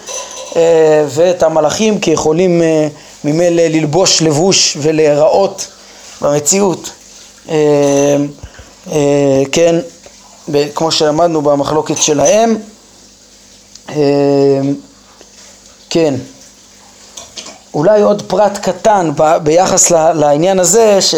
[0.56, 2.88] אה, ואת המלאכים כיכולים אה,
[3.24, 5.68] ממילא ללבוש לבוש ולהיראות
[6.22, 6.90] במציאות.
[7.50, 8.18] אה,
[9.52, 9.76] כן,
[10.76, 12.58] כמו שלמדנו במחלוקת שלהם.
[15.90, 16.14] כן,
[17.74, 19.12] אולי עוד פרט קטן
[19.44, 21.16] ביחס לעניין הזה, ש...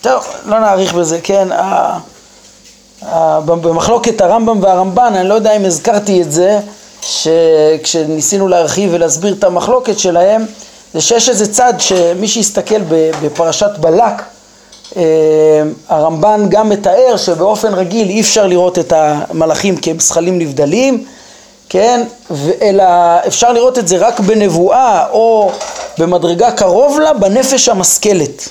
[0.00, 1.48] טוב, לא נאריך בזה, כן,
[3.44, 6.60] במחלוקת הרמב"ם והרמב"ן, אני לא יודע אם הזכרתי את זה,
[7.02, 10.46] שכשניסינו להרחיב ולהסביר את המחלוקת שלהם,
[10.94, 12.80] זה שיש איזה צד שמי שיסתכל
[13.22, 14.22] בפרשת בלק,
[14.96, 15.02] אמ,
[15.88, 21.04] הרמב"ן גם מתאר שבאופן רגיל אי אפשר לראות את המלאכים כזכלים נבדלים,
[21.68, 22.04] כן,
[22.62, 22.84] אלא
[23.26, 25.50] אפשר לראות את זה רק בנבואה או
[25.98, 28.48] במדרגה קרוב לה בנפש המשכלת,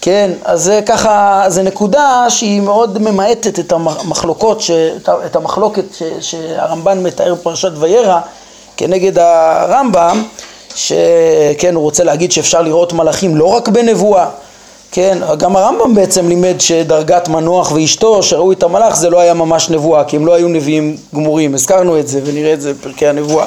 [0.00, 4.70] כן, אז זה ככה, זה נקודה שהיא מאוד ממעטת את המחלוקות, ש,
[5.26, 8.20] את המחלוקת ש, שהרמב"ן מתאר בפרשת וירא
[8.76, 10.24] כנגד הרמב"ם,
[10.74, 14.26] שכן, הוא רוצה להגיד שאפשר לראות מלאכים לא רק בנבואה,
[14.92, 19.70] כן, גם הרמב"ם בעצם לימד שדרגת מנוח ואשתו שראו את המלאך זה לא היה ממש
[19.70, 23.46] נבואה, כי הם לא היו נביאים גמורים, הזכרנו את זה ונראה את זה בפרקי הנבואה.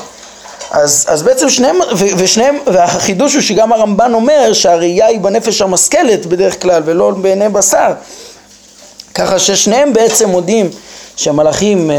[0.72, 1.80] אז, אז בעצם שניהם,
[2.18, 7.94] ושניהם, והחידוש הוא שגם הרמב"ן אומר שהראייה היא בנפש המשכלת בדרך כלל ולא בעיני בשר,
[9.14, 10.70] ככה ששניהם בעצם מודים
[11.16, 11.96] שהמלאכים אה,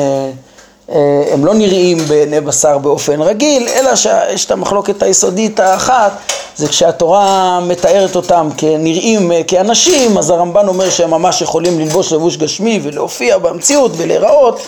[0.90, 6.12] אה, הם לא נראים בעיני בשר באופן רגיל, אלא שיש את המחלוקת היסודית האחת,
[6.56, 12.36] זה כשהתורה מתארת אותם כנראים אה, כאנשים, אז הרמב"ן אומר שהם ממש יכולים ללבוש לבוש
[12.36, 14.60] גשמי ולהופיע במציאות ולהיראות,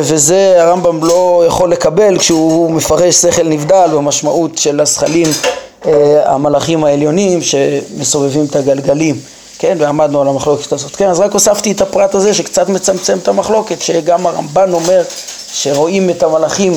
[0.00, 5.26] וזה הרמב"ם לא יכול לקבל כשהוא מפרש שכל נבדל במשמעות של הזכלים
[6.24, 9.20] המלאכים העליונים שמסובבים את הגלגלים.
[9.58, 10.96] כן, ועמדנו על המחלוקת הזאת.
[10.96, 15.02] כן, אז רק הוספתי את הפרט הזה שקצת מצמצם את המחלוקת, שגם הרמב"ן אומר
[15.52, 16.72] שרואים את המלאכים,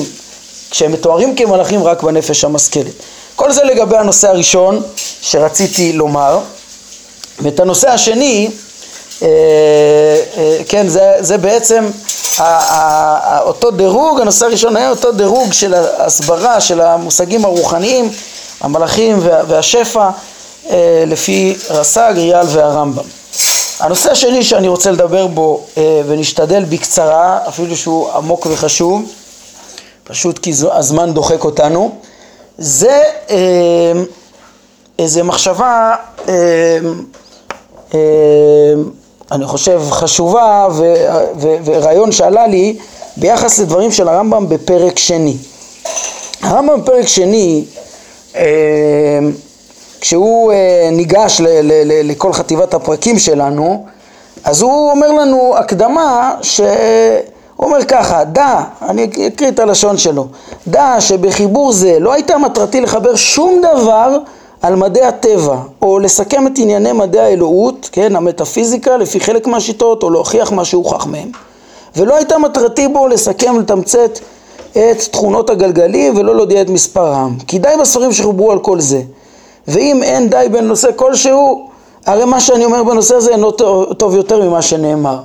[0.70, 2.92] כשהם מתוארים כמלאכים רק בנפש המשכלת.
[3.36, 4.82] כל זה לגבי הנושא הראשון
[5.20, 6.38] שרציתי לומר.
[7.40, 8.50] ואת הנושא השני,
[9.22, 9.28] אה,
[10.36, 11.84] אה, כן, זה, זה בעצם
[13.40, 18.10] אותו דירוג, הנושא הראשון היה אותו דירוג של ההסברה של המושגים הרוחניים,
[18.60, 20.10] המלאכים וה, והשפע.
[20.70, 23.04] אה, לפי רס"ג, ריאל והרמב"ם.
[23.80, 29.12] הנושא השני שאני רוצה לדבר בו אה, ונשתדל בקצרה, אפילו שהוא עמוק וחשוב,
[30.04, 31.94] פשוט כי הזמן דוחק אותנו,
[32.58, 33.92] זה אה,
[34.98, 35.94] איזה מחשבה,
[39.32, 40.68] אני חושב חשובה
[41.64, 42.76] ורעיון שעלה לי
[43.16, 45.36] ביחס לדברים של הרמב"ם בפרק שני.
[46.42, 47.64] הרמב"ם בפרק שני
[50.00, 53.86] כשהוא אה, ניגש ל, ל, ל, לכל חטיבת הפרקים שלנו,
[54.44, 56.68] אז הוא אומר לנו הקדמה שהוא
[57.58, 60.26] אומר ככה, דע, אני אקריא את הלשון שלו,
[60.68, 64.18] דע שבחיבור זה לא הייתה מטרתי לחבר שום דבר
[64.62, 70.10] על מדעי הטבע, או לסכם את ענייני מדעי האלוהות, כן, המטאפיזיקה, לפי חלק מהשיטות, או
[70.10, 71.30] להוכיח מה שהוכח מהם.
[71.96, 74.18] ולא הייתה מטרתי בו לסכם ולתמצת
[74.70, 77.36] את תכונות הגלגלים ולא להודיע את מספרם.
[77.46, 79.02] כי די בספרים שחוברו על כל זה.
[79.68, 81.68] ואם אין די בנושא כלשהו,
[82.06, 83.50] הרי מה שאני אומר בנושא הזה אינו
[83.98, 85.18] טוב יותר ממה שנאמר,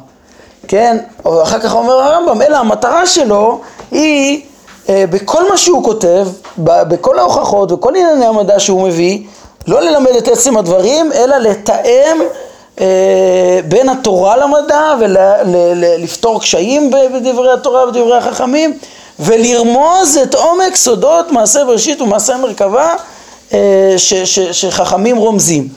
[0.67, 0.97] כן?
[1.23, 3.59] אחר כך אומר הרמב"ם, אלא המטרה שלו
[3.91, 4.41] היא
[4.89, 9.19] בכל מה שהוא כותב, בכל ההוכחות וכל ענייני המדע שהוא מביא,
[9.67, 12.21] לא ללמד את עצם הדברים, אלא לתאם
[12.81, 18.77] אה, בין התורה למדע ולפתור קשיים בדברי התורה ובדברי החכמים
[19.19, 22.95] ולרמוז את עומק סודות מעשה בראשית ומעשה מרכבה
[23.53, 23.95] אה,
[24.51, 25.67] שחכמים רומזים.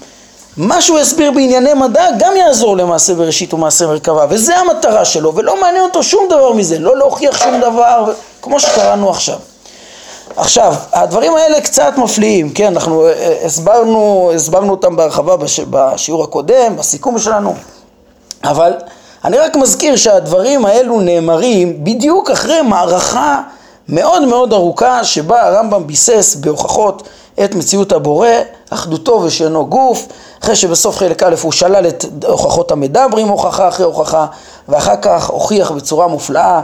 [0.57, 5.61] מה שהוא הסביר בענייני מדע גם יעזור למעשה בראשית ומעשה מרכבה וזה המטרה שלו ולא
[5.61, 9.39] מעניין אותו שום דבר מזה, לא להוכיח שום דבר כמו שקראנו עכשיו.
[10.37, 16.25] עכשיו, הדברים האלה קצת מפליאים, כן, אנחנו אה, אה, הסברנו, הסברנו אותם בהרחבה בש, בשיעור
[16.25, 17.55] הקודם, בסיכום שלנו,
[18.45, 18.73] אבל
[19.25, 23.43] אני רק מזכיר שהדברים האלו נאמרים בדיוק אחרי מערכה
[23.89, 27.09] מאוד מאוד ארוכה שבה הרמב"ם ביסס בהוכחות
[27.45, 28.29] את מציאות הבורא,
[28.71, 30.07] אחדותו ושאינו גוף,
[30.43, 34.27] אחרי שבסוף חלק א' הוא שלל את הוכחות המדברים הוכחה אחרי הוכחה,
[34.69, 36.61] ואחר כך הוכיח בצורה מופלאה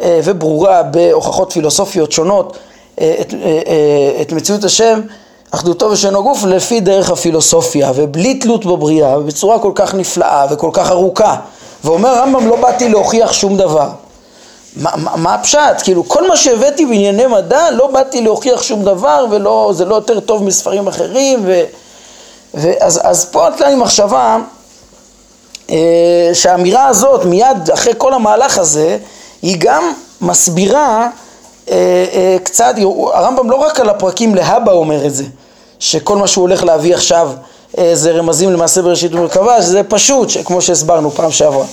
[0.00, 2.56] אה, וברורה בהוכחות פילוסופיות שונות
[3.00, 5.00] אה, את, אה, את מציאות השם,
[5.50, 10.90] אחדותו ושאינו גוף, לפי דרך הפילוסופיה, ובלי תלות בבריאה, ובצורה כל כך נפלאה וכל כך
[10.90, 11.36] ארוכה.
[11.84, 13.88] ואומר הרמב"ם, לא באתי להוכיח שום דבר.
[14.76, 15.82] מה, מה, מה הפשט?
[15.82, 20.42] כאילו, כל מה שהבאתי בענייני מדע, לא באתי להוכיח שום דבר, וזה לא יותר טוב
[20.42, 21.62] מספרים אחרים, ו...
[22.54, 24.36] ואז, אז פה עלתה לי מחשבה
[25.70, 28.98] אה, שהאמירה הזאת מיד אחרי כל המהלך הזה
[29.42, 31.08] היא גם מסבירה
[31.70, 32.74] אה, אה, קצת,
[33.14, 35.24] הרמב"ם לא רק על הפרקים להבא אומר את זה,
[35.78, 37.30] שכל מה שהוא הולך להביא עכשיו
[37.78, 41.64] אה, זה רמזים למעשה בראשית ומרכבה, שזה פשוט, כמו שהסברנו פעם שעברה,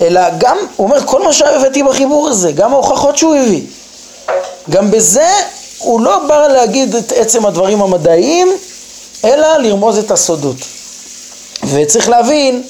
[0.00, 3.62] אלא גם, הוא אומר כל מה שהבאתי בחיבור הזה, גם ההוכחות שהוא הביא,
[4.70, 5.28] גם בזה
[5.78, 8.48] הוא לא בא להגיד את עצם הדברים המדעיים,
[9.24, 10.56] אלא לרמוז את הסודות.
[11.72, 12.62] וצריך להבין,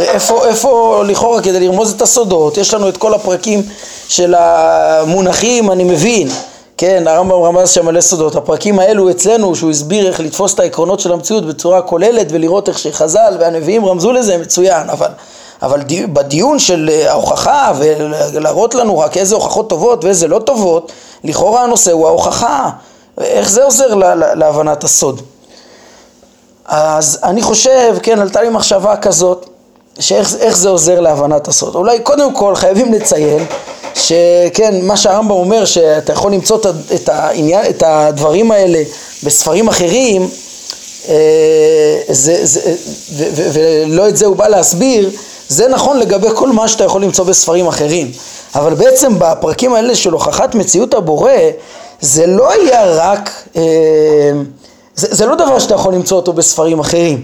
[0.00, 3.62] איפה, איפה לכאורה כדי לרמוז את הסודות, יש לנו את כל הפרקים
[4.08, 6.28] של המונחים, אני מבין,
[6.76, 11.00] כן, הרמב"ם רמז שם מלא סודות, הפרקים האלו אצלנו, שהוא הסביר איך לתפוס את העקרונות
[11.00, 15.10] של המציאות בצורה כוללת ולראות איך שחז"ל והנביאים רמזו לזה, מצוין, אבל,
[15.62, 17.72] אבל די, בדיון של ההוכחה
[18.32, 20.92] ולהראות לנו רק איזה הוכחות טובות ואיזה לא טובות,
[21.24, 22.70] לכאורה הנושא הוא ההוכחה,
[23.20, 25.22] איך זה עוזר לה, להבנת הסוד?
[26.66, 29.46] אז אני חושב, כן, עלתה לי מחשבה כזאת,
[29.98, 31.74] שאיך זה עוזר להבנת הסוד.
[31.74, 33.46] אולי קודם כל חייבים לציין
[33.94, 36.58] שכן, מה שהרמב"ם אומר, שאתה יכול למצוא
[36.94, 38.82] את, העניין, את הדברים האלה
[39.24, 40.28] בספרים אחרים,
[41.08, 41.14] אה,
[42.08, 42.60] זה, זה,
[43.16, 45.10] ו, ו, ולא את זה הוא בא להסביר,
[45.48, 48.10] זה נכון לגבי כל מה שאתה יכול למצוא בספרים אחרים.
[48.54, 51.30] אבל בעצם בפרקים האלה של הוכחת מציאות הבורא,
[52.00, 53.62] זה לא היה רק, אה,
[54.94, 57.22] זה, זה לא דבר שאתה יכול למצוא אותו בספרים אחרים.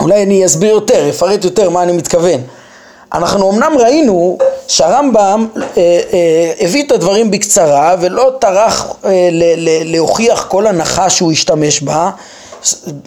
[0.00, 2.40] אולי אני אסביר יותר, אפרט יותר מה אני מתכוון.
[3.14, 4.38] אנחנו אמנם ראינו
[4.68, 11.10] שהרמב"ם אה, אה, הביא את הדברים בקצרה ולא טרח אה, ל- ל- להוכיח כל הנחה
[11.10, 12.10] שהוא השתמש בה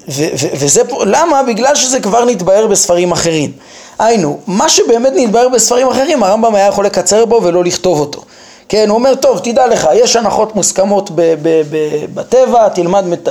[0.10, 1.44] ו- ו- וזה, למה?
[1.44, 3.52] בגלל שזה כבר נתבהר בספרים אחרים.
[4.00, 8.22] היינו, מה שבאמת נתבהר בספרים אחרים הרמב"ם היה יכול לקצר בו ולא לכתוב אותו.
[8.70, 13.28] כן, הוא אומר, טוב, תדע לך, יש הנחות מוסכמות ב- ב- ב- בטבע, תלמד מת-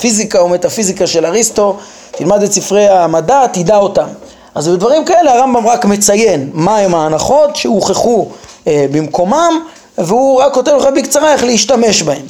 [0.00, 1.76] פיזיקה או מטאפיזיקה של אריסטו,
[2.10, 4.06] תלמד את ספרי המדע, תדע אותם.
[4.54, 8.26] אז בדברים כאלה הרמב"ם רק מציין מהם ההנחות שהוכחו
[8.66, 9.60] אה, במקומם
[9.98, 12.22] והוא רק כותב לך בקצרה איך להשתמש בהם.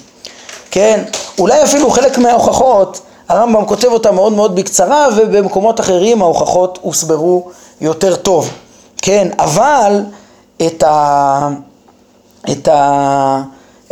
[0.70, 1.03] כן,
[1.38, 8.17] אולי אפילו חלק מההוכחות הרמב"ם כותב אותם מאוד מאוד בקצרה ובמקומות אחרים ההוכחות הוסברו יותר
[8.17, 8.51] טוב.
[9.03, 10.03] כן, אבל
[10.67, 11.49] את ה...
[12.51, 13.43] את ה...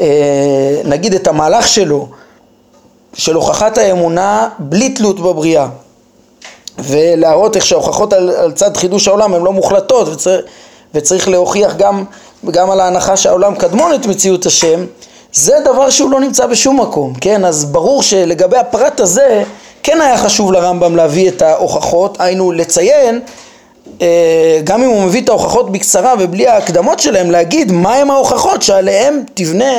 [0.00, 2.08] אה, נגיד את המהלך שלו
[3.14, 5.68] של הוכחת האמונה בלי תלות בבריאה
[6.78, 10.44] ולהראות איך שההוכחות על, על צד חידוש העולם הן לא מוחלטות וצריך,
[10.94, 12.04] וצריך להוכיח גם,
[12.50, 14.84] גם על ההנחה שהעולם קדמון את מציאות השם
[15.36, 17.44] זה דבר שהוא לא נמצא בשום מקום, כן?
[17.44, 19.42] אז ברור שלגבי הפרט הזה
[19.82, 23.20] כן היה חשוב לרמב"ם להביא את ההוכחות, היינו לציין
[24.02, 29.22] אה, גם אם הוא מביא את ההוכחות בקצרה ובלי ההקדמות שלהם, להגיד מהם ההוכחות שעליהם
[29.34, 29.72] תבנה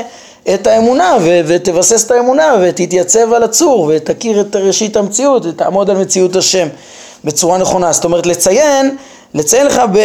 [0.53, 5.97] את האמונה ו- ותבסס את האמונה ותתייצב על הצור ותכיר את ראשית המציאות ותעמוד על
[5.97, 6.67] מציאות השם
[7.23, 7.93] בצורה נכונה.
[7.93, 8.95] זאת אומרת לציין,
[9.33, 10.03] לציין לך ב...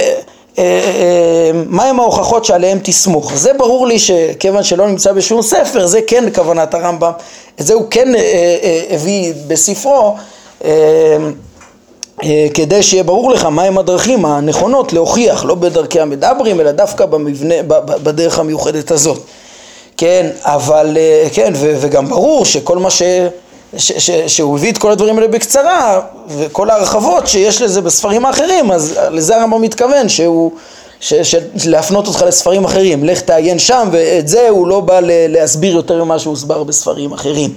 [0.59, 3.32] אה, אה, מהם ההוכחות שעליהם תסמוך.
[3.34, 7.12] זה ברור לי שכיוון שלא נמצא בשום ספר, זה כן כוונת הרמב"ם,
[7.61, 10.16] את זה הוא כן אה, הביא בספרו
[12.55, 17.55] כדי שיהיה ברור לך מהם הדרכים הנכונות להוכיח, לא בדרכי המדברים אלא דווקא במבנה,
[18.03, 19.18] בדרך המיוחדת הזאת.
[19.96, 23.03] כן, אבל, אה, כן, וגם ברור שכל מה ש...
[23.76, 28.70] ש, ש, שהוא הביא את כל הדברים האלה בקצרה, וכל ההרחבות שיש לזה בספרים האחרים,
[28.72, 30.52] אז לזה הרמב"ם מתכוון, שהוא,
[31.00, 35.74] ש, ש, להפנות אותך לספרים אחרים, לך תעיין שם, ואת זה הוא לא בא להסביר
[35.74, 37.54] יותר ממה שהוסבר בספרים אחרים.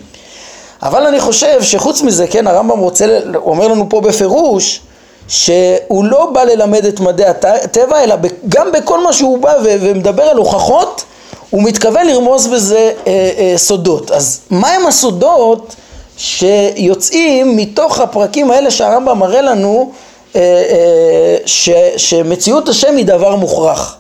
[0.84, 4.80] אבל אני חושב שחוץ מזה, כן, הרמב"ם רוצה, אומר לנו פה בפירוש,
[5.28, 8.16] שהוא לא בא ללמד את מדעי הטבע, אלא
[8.50, 11.04] גם בכל מה שהוא בא ומדבר על הוכחות,
[11.50, 14.12] הוא מתכוון לרמוז בזה אה, אה, סודות.
[14.12, 15.76] אז מהם הסודות
[16.18, 19.92] שיוצאים מתוך הפרקים האלה שהרמב"ם מראה לנו
[20.36, 23.98] אה, אה, ש, שמציאות השם היא דבר מוכרח,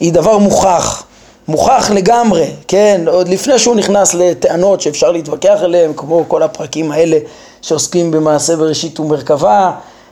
[0.00, 1.02] היא דבר מוכח,
[1.48, 7.18] מוכח לגמרי, כן, עוד לפני שהוא נכנס לטענות שאפשר להתווכח עליהן, כמו כל הפרקים האלה
[7.62, 9.70] שעוסקים במעשה בראשית ומרכבה,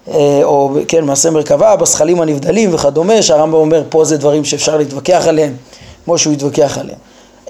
[0.08, 5.24] אה, או כן, מעשה מרכבה, בשכלים הנבדלים וכדומה, שהרמב"ם אומר פה זה דברים שאפשר להתווכח
[5.28, 5.56] עליהם,
[6.04, 6.98] כמו שהוא התווכח עליהם.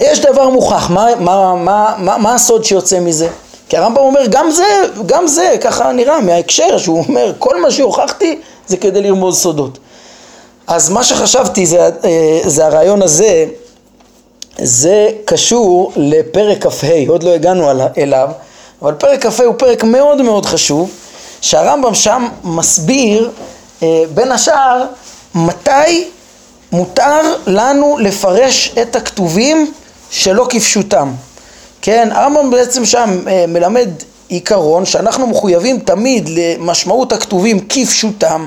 [0.00, 3.28] יש דבר מוכח, מה, מה, מה, מה, מה הסוד שיוצא מזה?
[3.68, 4.66] כי הרמב"ם אומר גם זה,
[5.06, 9.78] גם זה, ככה נראה מההקשר שהוא אומר כל מה שהוכחתי זה כדי לרמוז סודות.
[10.66, 13.46] אז מה שחשבתי זה, אה, זה הרעיון הזה,
[14.58, 18.28] זה קשור לפרק כ"ה, עוד לא הגענו אליו,
[18.82, 20.90] אבל פרק כ"ה הוא פרק מאוד מאוד חשוב,
[21.40, 23.30] שהרמב"ם שם מסביר
[23.82, 24.84] אה, בין השאר
[25.34, 26.08] מתי
[26.72, 29.72] מותר לנו לפרש את הכתובים
[30.10, 31.12] שלא כפשוטם.
[31.86, 33.88] כן, הרמב"ם בעצם שם אה, מלמד
[34.28, 38.46] עיקרון שאנחנו מחויבים תמיד למשמעות הכתובים כפשוטם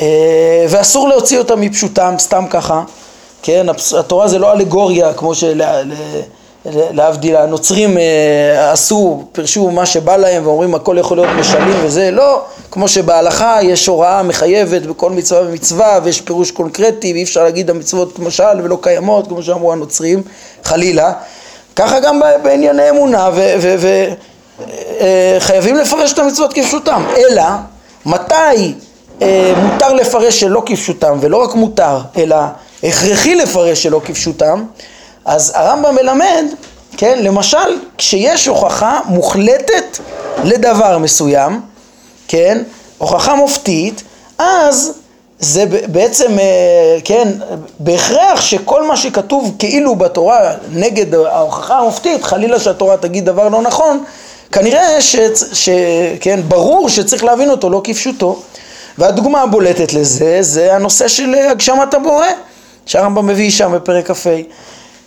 [0.00, 2.82] אה, ואסור להוציא אותם מפשוטם סתם ככה,
[3.42, 3.66] כן,
[3.98, 5.32] התורה זה לא אלגוריה כמו
[6.64, 12.42] שלהבדיל הנוצרים אה, עשו, פרשו מה שבא להם ואומרים הכל יכול להיות משלים וזה, לא,
[12.70, 18.18] כמו שבהלכה יש הוראה מחייבת בכל מצווה ומצווה ויש פירוש קונקרטי ואי אפשר להגיד המצוות
[18.18, 20.22] משל ולא קיימות כמו שאמרו הנוצרים,
[20.64, 21.12] חלילה
[21.76, 23.30] ככה גם בענייני אמונה
[25.40, 27.42] וחייבים אה, לפרש את המצוות כפשוטם, אלא
[28.06, 28.74] מתי
[29.22, 32.36] אה, מותר לפרש שלא כפשוטם ולא רק מותר אלא
[32.82, 34.64] הכרחי לפרש שלא כפשוטם
[35.24, 36.44] אז הרמב"ם מלמד,
[36.96, 39.98] כן, למשל כשיש הוכחה מוחלטת
[40.44, 41.60] לדבר מסוים,
[42.28, 42.62] כן,
[42.98, 44.02] הוכחה מופתית,
[44.38, 44.92] אז
[45.40, 47.28] זה בעצם, אה, כן,
[47.78, 54.04] בהכרח שכל מה שכתוב כאילו בתורה נגד ההוכחה המופתית, חלילה שהתורה תגיד דבר לא נכון,
[54.52, 55.16] כנראה ש...
[55.52, 55.68] ש
[56.20, 58.42] כן, ברור שצריך להבין אותו לא כפשוטו.
[58.98, 62.26] והדוגמה הבולטת לזה זה הנושא של הגשמת הבורא,
[62.86, 64.30] שהרמב"ם מביא שם בפרק כ"ה.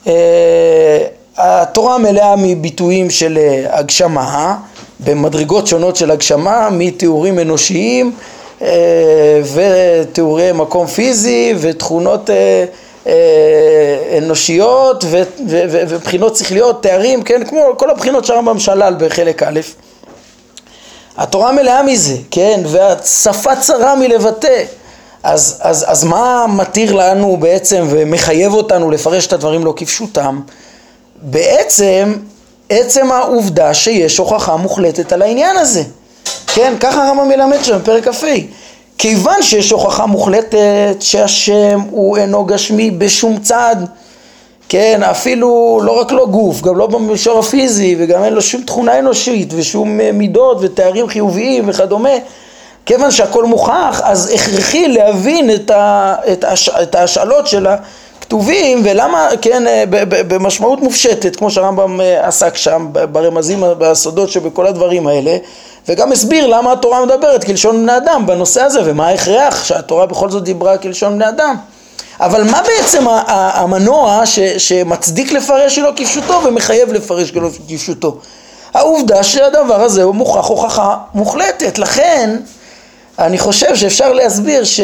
[0.07, 0.97] אה,
[1.37, 4.55] התורה מלאה מביטויים של אה, הגשמה,
[4.99, 8.38] במדרגות שונות של הגשמה, מתיאורים אנושיים אה,
[9.53, 12.65] ותיאורי מקום פיזי ותכונות אה,
[13.07, 15.03] אה, אנושיות
[15.47, 19.59] ובחינות שכליות, תארים, כן, כמו כל הבחינות שהרמב"ם שלל בחלק א'.
[21.17, 24.63] התורה מלאה מזה, כן, והשפה צרה מלבטא.
[25.23, 30.41] אז, אז, אז מה מתיר לנו בעצם ומחייב אותנו לפרש את הדברים לא כפשוטם?
[31.21, 32.13] בעצם
[32.69, 35.83] עצם העובדה שיש הוכחה מוחלטת על העניין הזה.
[36.53, 38.27] כן, ככה הרמב"ם מלמד שם בפרק כ"ה.
[38.97, 43.75] כיוון שיש הוכחה מוחלטת שהשם הוא אינו גשמי בשום צד,
[44.69, 48.99] כן, אפילו לא רק לא גוף, גם לא במישור הפיזי וגם אין לו שום תכונה
[48.99, 52.09] אנושית ושום אה, מידות ותארים חיוביים וכדומה,
[52.85, 59.27] כיוון שהכל מוכח, אז הכרחי להבין את, ה, את, הש, את ההשאלות של הכתובים ולמה,
[59.41, 65.37] כן, אה, במשמעות מופשטת, כמו שהרמב"ם אה, עסק שם, ברמזים, בסודות שבכל הדברים האלה,
[65.89, 70.43] וגם הסביר למה התורה מדברת כלשון בני אדם בנושא הזה ומה ההכרח שהתורה בכל זאת
[70.43, 71.55] דיברה כלשון בני אדם.
[72.19, 78.17] אבל מה בעצם המנוע ש, שמצדיק לפרש שלא כפשוטו ומחייב לפרש שלא כפשוטו?
[78.73, 81.79] העובדה שהדבר הזה הוא מוכח הוכחה מוחלטת.
[81.79, 82.37] לכן
[83.19, 84.79] אני חושב שאפשר להסביר ש,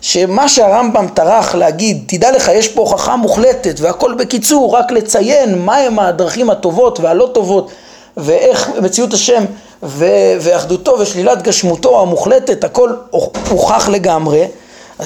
[0.00, 5.98] שמה שהרמב"ם טרח להגיד, תדע לך יש פה הוכחה מוחלטת והכל בקיצור, רק לציין מהם
[5.98, 7.70] הדרכים הטובות והלא טובות
[8.16, 9.44] ואיך מציאות השם
[9.82, 12.90] ואחדותו ושלילת גשמותו המוחלטת, הכל
[13.48, 14.44] הוכח לגמרי,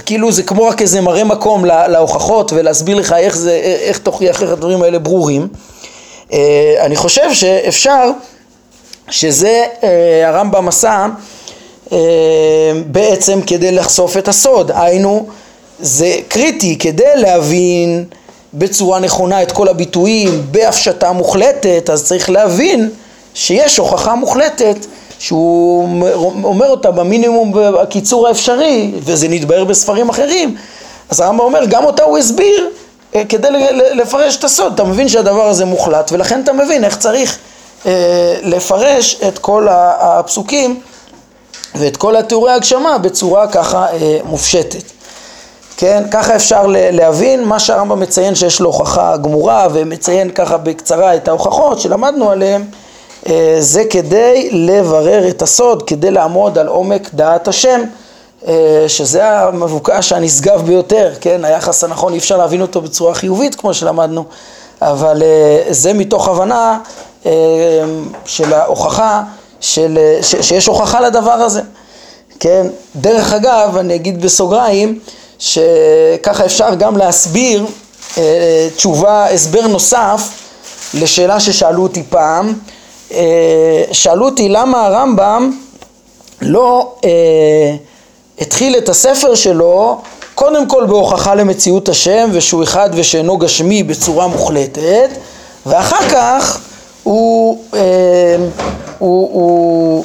[0.06, 3.52] כאילו זה כמו רק איזה מראה מקום להוכחות ולהסביר לך איך, זה,
[3.82, 5.48] איך תוכיח איך הדברים האלה ברורים.
[6.32, 8.10] אה, אני חושב שאפשר
[9.10, 11.06] שזה אה, הרמב"ם עשה
[11.92, 11.98] אה,
[12.86, 15.26] בעצם כדי לחשוף את הסוד, היינו
[15.80, 18.04] זה קריטי כדי להבין
[18.54, 22.90] בצורה נכונה את כל הביטויים בהפשטה מוחלטת, אז צריך להבין
[23.34, 24.76] שיש הוכחה מוחלטת
[25.18, 25.88] שהוא
[26.44, 30.56] אומר אותה במינימום בקיצור האפשרי וזה נתבהר בספרים אחרים
[31.10, 32.70] אז הרמב"ם אומר גם אותה הוא הסביר
[33.14, 33.48] אה, כדי
[33.94, 37.38] לפרש את הסוד אתה מבין שהדבר הזה מוחלט ולכן אתה מבין איך צריך
[38.42, 40.80] לפרש את כל הפסוקים
[41.74, 43.86] ואת כל התיאורי הגשמה בצורה ככה
[44.24, 44.82] מופשטת.
[45.76, 51.28] כן, ככה אפשר להבין מה שהרמב"ם מציין שיש לו הוכחה גמורה ומציין ככה בקצרה את
[51.28, 52.66] ההוכחות שלמדנו עליהן אה,
[53.58, 57.82] זה כדי לברר את הסוד, כדי לעמוד על עומק דעת השם
[58.48, 63.74] אה, שזה המבוקש הנשגב ביותר, כן, היחס הנכון אי אפשר להבין אותו בצורה חיובית כמו
[63.74, 64.24] שלמדנו
[64.82, 66.78] אבל אה, זה מתוך הבנה
[68.24, 69.22] של ההוכחה,
[69.60, 71.60] של, ש, שיש הוכחה לדבר הזה,
[72.40, 72.66] כן,
[72.96, 74.98] דרך אגב אני אגיד בסוגריים
[75.38, 77.66] שככה אפשר גם להסביר
[78.18, 80.28] אה, תשובה, הסבר נוסף
[80.94, 82.54] לשאלה ששאלו אותי פעם.
[83.12, 85.50] אה, שאלו אותי למה הרמב"ם
[86.40, 87.10] לא אה,
[88.38, 89.98] התחיל את הספר שלו
[90.34, 95.10] קודם כל בהוכחה למציאות השם ושהוא אחד ושאינו גשמי בצורה מוחלטת
[95.66, 96.60] ואחר כך
[97.02, 97.80] הוא, אה,
[98.98, 100.04] הוא, הוא,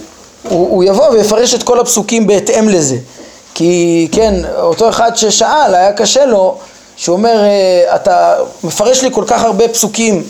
[0.49, 2.97] הוא, הוא יבוא ויפרש את כל הפסוקים בהתאם לזה.
[3.53, 6.57] כי כן, אותו אחד ששאל, היה קשה לו,
[6.95, 10.23] שהוא אומר, אה, אתה מפרש לי כל כך הרבה פסוקים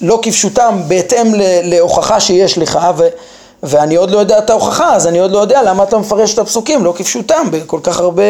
[0.00, 1.32] לא כפשוטם בהתאם
[1.62, 3.08] להוכחה שיש לך ו,
[3.62, 6.38] ואני עוד לא יודע את ההוכחה, אז אני עוד לא יודע למה אתה מפרש את
[6.38, 8.22] הפסוקים לא כפשוטם בכל כך הרבה,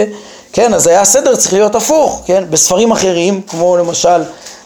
[0.52, 4.22] כן, אז היה הסדר צריך להיות הפוך, כן, בספרים אחרים, כמו למשל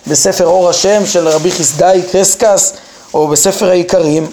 [0.07, 2.73] בספר אור השם של רבי חסדאי קרסקס,
[3.15, 4.27] או בספר העיקרים,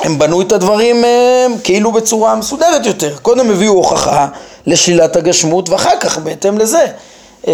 [0.00, 3.16] הם בנו את הדברים אה, כאילו בצורה מסודרת יותר.
[3.22, 4.28] קודם הביאו הוכחה
[4.66, 6.86] לשלילת הגשמות ואחר כך בהתאם לזה
[7.48, 7.52] אה,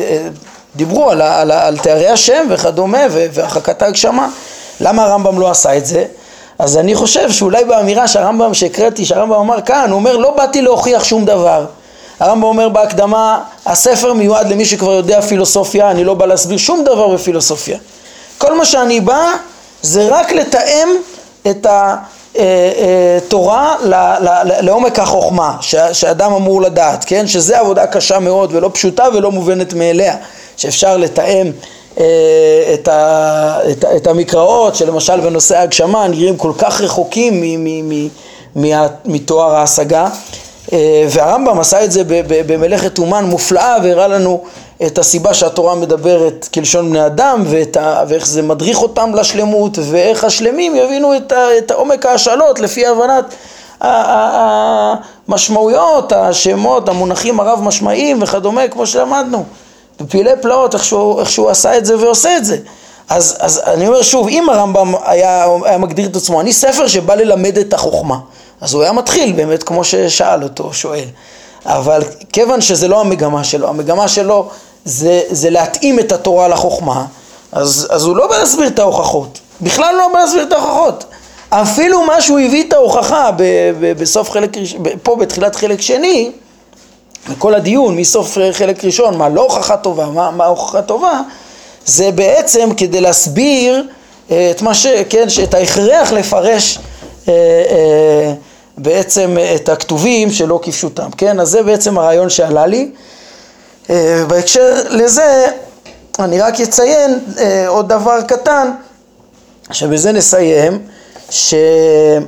[0.00, 0.28] אה,
[0.76, 4.28] דיברו על, על, על תארי השם וכדומה והרחקת ההגשמה.
[4.80, 6.04] למה הרמב"ם לא עשה את זה?
[6.58, 11.04] אז אני חושב שאולי באמירה שהרמב"ם שהקראתי, שהרמב"ם אמר כאן, הוא אומר לא באתי להוכיח
[11.04, 11.66] שום דבר.
[12.20, 17.08] הרמב"ם אומר בהקדמה, הספר מיועד למי שכבר יודע פילוסופיה, אני לא בא להסביר שום דבר
[17.08, 17.78] בפילוסופיה.
[18.38, 19.26] כל מה שאני בא
[19.82, 20.88] זה רק לתאם
[21.50, 21.66] את
[23.16, 23.76] התורה
[24.60, 25.56] לעומק החוכמה
[25.92, 27.26] שאדם אמור לדעת, כן?
[27.26, 30.16] שזה עבודה קשה מאוד ולא פשוטה ולא מובנת מאליה,
[30.56, 31.50] שאפשר לתאם
[32.00, 32.04] אה,
[32.74, 37.42] את, ה, את, את המקראות שלמשל בנושא ההגשמה נראים כל כך רחוקים
[39.04, 40.08] מתואר ההשגה
[40.72, 42.02] אה, והרמב"ם עשה את זה
[42.46, 44.44] במלאכת אומן מופלאה והראה לנו
[44.86, 50.24] את הסיבה שהתורה מדברת כלשון בני אדם ואת ה, ואיך זה מדריך אותם לשלמות ואיך
[50.24, 53.24] השלמים יבינו את, ה, את עומק ההשאלות לפי הבנת
[53.80, 59.44] המשמעויות, השמות, המונחים הרב משמעיים וכדומה כמו שלמדנו.
[60.00, 62.56] בפלאי פלאות איך שהוא, איך שהוא עשה את זה ועושה את זה.
[63.08, 67.14] אז, אז אני אומר שוב אם הרמב"ם היה, היה מגדיר את עצמו אני ספר שבא
[67.14, 68.18] ללמד את החוכמה.
[68.60, 71.04] אז הוא היה מתחיל באמת כמו ששאל אותו שואל
[71.66, 72.02] אבל
[72.32, 74.48] כיוון שזה לא המגמה שלו, המגמה שלו
[74.84, 77.04] זה, זה להתאים את התורה לחוכמה,
[77.52, 81.04] אז, אז הוא לא בא להסביר את ההוכחות, בכלל לא בא להסביר את ההוכחות.
[81.50, 83.42] אפילו מה שהוא הביא את ההוכחה ב,
[83.80, 84.50] ב, בסוף חלק,
[85.02, 86.30] פה בתחילת חלק שני,
[87.38, 91.20] כל הדיון מסוף חלק ראשון, מה לא הוכחה טובה, מה, מה הוכחה טובה,
[91.86, 93.84] זה בעצם כדי להסביר
[94.30, 94.86] אה, את מה ש...
[94.86, 96.78] כן, את ההכרח לפרש
[97.28, 97.32] אה,
[97.70, 98.32] אה,
[98.78, 101.40] בעצם את הכתובים שלא כפשוטם, כן?
[101.40, 102.90] אז זה בעצם הרעיון שעלה לי.
[103.90, 105.46] אה, בהקשר לזה
[106.18, 108.70] אני רק אציין אה, עוד דבר קטן,
[109.72, 110.82] שבזה נסיים,
[111.30, 112.26] שצריך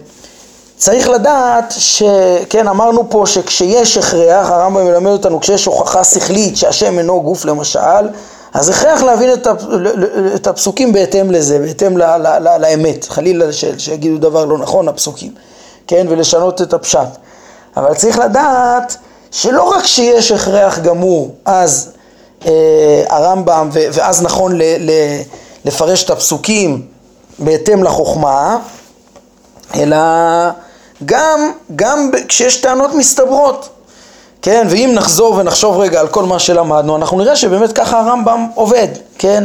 [1.08, 7.44] לדעת שכן אמרנו פה שכשיש הכרח, הרמב"ם מלמד אותנו כשיש הוכחה שכלית שהשם אינו גוף
[7.44, 8.08] למשל,
[8.54, 9.30] אז הכרח להבין
[10.34, 11.98] את הפסוקים בהתאם לזה, בהתאם
[12.60, 13.44] לאמת, חלילה
[13.78, 15.32] שיגידו דבר לא נכון הפסוקים,
[15.86, 17.08] כן, ולשנות את הפשט.
[17.76, 18.96] אבל צריך לדעת
[19.30, 21.92] שלא רק שיש הכרח גמור, אז
[22.46, 24.90] אה, הרמב"ם, ואז נכון ל, ל,
[25.64, 26.86] לפרש את הפסוקים
[27.38, 28.58] בהתאם לחוכמה,
[29.74, 29.96] אלא
[31.04, 33.68] גם, גם כשיש טענות מסתברות,
[34.42, 38.88] כן, ואם נחזור ונחשוב רגע על כל מה שלמדנו, אנחנו נראה שבאמת ככה הרמב"ם עובד,
[39.18, 39.44] כן,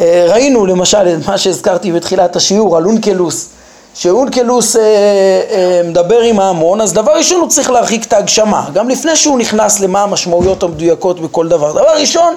[0.00, 3.48] אה, ראינו למשל את מה שהזכרתי בתחילת השיעור על אונקלוס,
[3.94, 8.88] שאונקלוס אה, אה, מדבר עם ההמון, אז דבר ראשון הוא צריך להרחיק את ההגשמה, גם
[8.88, 11.72] לפני שהוא נכנס למה המשמעויות המדויקות בכל דבר.
[11.72, 12.34] דבר ראשון,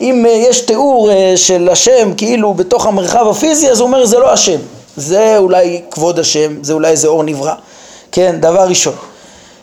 [0.00, 4.18] אם אה, יש תיאור אה, של השם כאילו בתוך המרחב הפיזי, אז הוא אומר זה
[4.18, 4.58] לא השם,
[4.96, 7.54] זה אולי כבוד השם, זה אולי איזה אור נברא,
[8.12, 8.94] כן, דבר ראשון.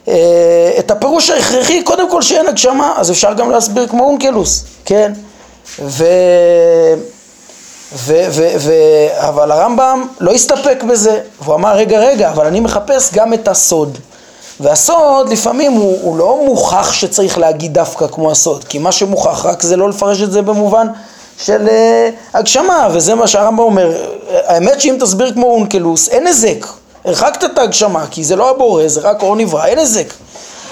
[0.08, 5.14] אה, את הפירוש ההכרחי, קודם כל שאין הגשמה, אז אפשר גם להסביר כמו אונקלוס, כן?
[5.80, 6.06] ו...
[7.96, 13.14] ו- ו- ו- אבל הרמב"ם לא הסתפק בזה, והוא אמר רגע רגע, אבל אני מחפש
[13.14, 13.98] גם את הסוד.
[14.60, 19.62] והסוד לפעמים הוא, הוא לא מוכח שצריך להגיד דווקא כמו הסוד, כי מה שמוכח רק
[19.62, 20.88] זה לא לפרש את זה במובן
[21.38, 23.92] של אה, הגשמה, וזה מה שהרמב"ם אומר.
[24.30, 26.66] האמת שאם תסביר כמו אונקלוס, אין נזק.
[27.06, 30.14] הרחקת את ההגשמה, כי זה לא הבורא, זה רק אור נברא, אין נזק.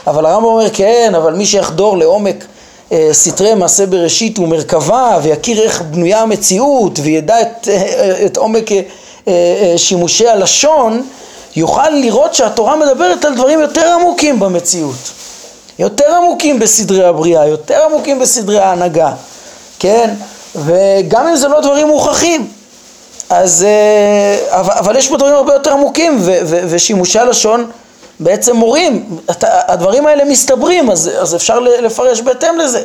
[0.07, 2.45] אבל הרמב"ם אומר, כן, אבל מי שיחדור לעומק
[3.11, 8.69] סתרי מעשה בראשית ומרכבה, ויכיר איך בנויה המציאות, וידע את, אה, את עומק
[9.77, 11.07] שימושי הלשון,
[11.55, 15.11] יוכל לראות שהתורה מדברת על דברים יותר עמוקים במציאות.
[15.79, 19.11] יותר עמוקים בסדרי הבריאה, יותר עמוקים בסדרי ההנהגה,
[19.79, 20.09] כן?
[20.55, 22.47] וגם אם זה לא דברים מוכחים,
[23.29, 27.65] אז, אה, אבל, יש פה דברים הרבה יותר עמוקים, ושימושי הלשון
[28.19, 32.83] בעצם מורים, הדברים האלה מסתברים, אז, אז אפשר לפרש בהתאם לזה.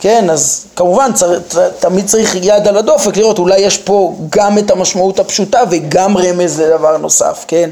[0.00, 4.58] כן, אז כמובן צר, ת, תמיד צריך יד על הדופק לראות אולי יש פה גם
[4.58, 7.70] את המשמעות הפשוטה וגם רמז לדבר נוסף, כן?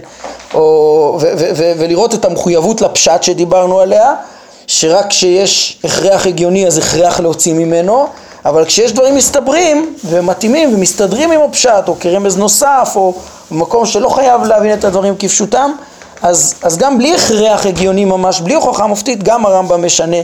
[0.55, 4.15] או, ו, ו, ו, ולראות את המחויבות לפשט שדיברנו עליה,
[4.67, 8.07] שרק כשיש הכרח הגיוני אז הכרח להוציא ממנו,
[8.45, 13.15] אבל כשיש דברים מסתברים ומתאימים ומסתדרים עם הפשט או כרמז נוסף או
[13.51, 15.73] במקום שלא חייב להבין את הדברים כפשוטם,
[16.23, 20.17] אז, אז גם בלי הכרח הגיוני ממש, בלי הוכחה מופתית, גם הרמב"ם משנה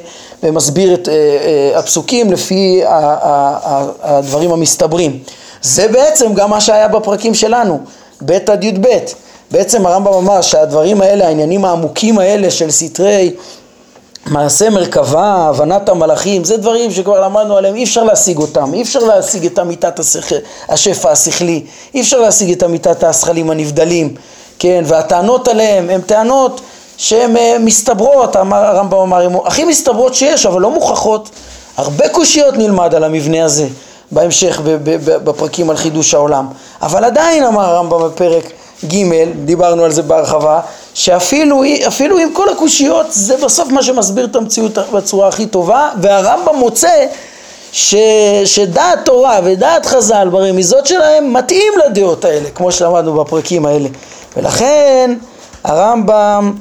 [0.42, 5.18] ומסביר את אה, אה, הפסוקים לפי ה, ה, ה, הדברים המסתברים.
[5.62, 7.80] זה בעצם גם מה שהיה בפרקים שלנו,
[8.24, 8.86] ב' עד י"ב.
[9.50, 13.34] בעצם הרמב"ם אמר שהדברים האלה, העניינים העמוקים האלה של סתרי
[14.26, 18.98] מעשה מרכבה, הבנת המלאכים, זה דברים שכבר למדנו עליהם, אי אפשר להשיג אותם, אי אפשר
[18.98, 20.00] להשיג את אמיתת
[20.68, 21.64] השפע השכלי,
[21.94, 24.14] אי אפשר להשיג את אמיתת השכלים הנבדלים,
[24.62, 26.60] כן, והטענות עליהם הן טענות
[26.96, 31.30] שהן אה, מסתברות, אמר, הרמב"ם אמר, הן הכי מסתברות שיש, אבל לא מוכחות.
[31.76, 33.66] הרבה קושיות נלמד על המבנה הזה
[34.10, 34.60] בהמשך
[35.04, 36.46] בפרקים על חידוש העולם,
[36.82, 38.44] אבל עדיין אמר הרמב"ם בפרק
[38.84, 39.04] ג',
[39.44, 40.60] דיברנו על זה בהרחבה,
[40.94, 47.06] שאפילו עם כל הקושיות זה בסוף מה שמסביר את המציאות בצורה הכי טובה, והרמב"ם מוצא
[47.72, 47.94] ש,
[48.44, 53.88] שדעת תורה ודעת חז"ל ברמיזות שלהם מתאים לדעות האלה, כמו שלמדנו בפרקים האלה.
[54.36, 55.14] ולכן
[55.64, 56.52] הרמב"ם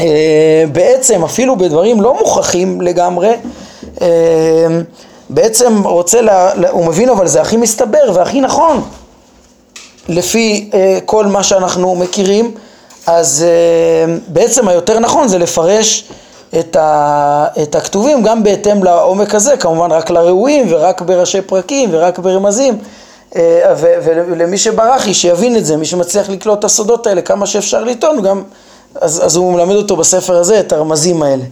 [0.00, 3.32] אה, בעצם אפילו בדברים לא מוכחים לגמרי,
[4.02, 4.06] אה,
[5.30, 8.82] בעצם רוצה, לה, הוא מבין אבל זה הכי מסתבר והכי נכון
[10.08, 12.54] לפי אה, כל מה שאנחנו מכירים,
[13.06, 16.04] אז אה, בעצם היותר נכון זה לפרש
[16.58, 22.18] את, ה, את הכתובים גם בהתאם לעומק הזה, כמובן רק לראויים ורק בראשי פרקים ורק
[22.18, 22.78] ברמזים.
[23.36, 23.74] אה,
[24.06, 28.22] ולמי שברח היא שיבין את זה, מי שמצליח לקלוט את הסודות האלה כמה שאפשר לטעון,
[28.22, 28.42] גם,
[28.94, 31.44] אז, אז הוא מלמד אותו בספר הזה את הרמזים האלה.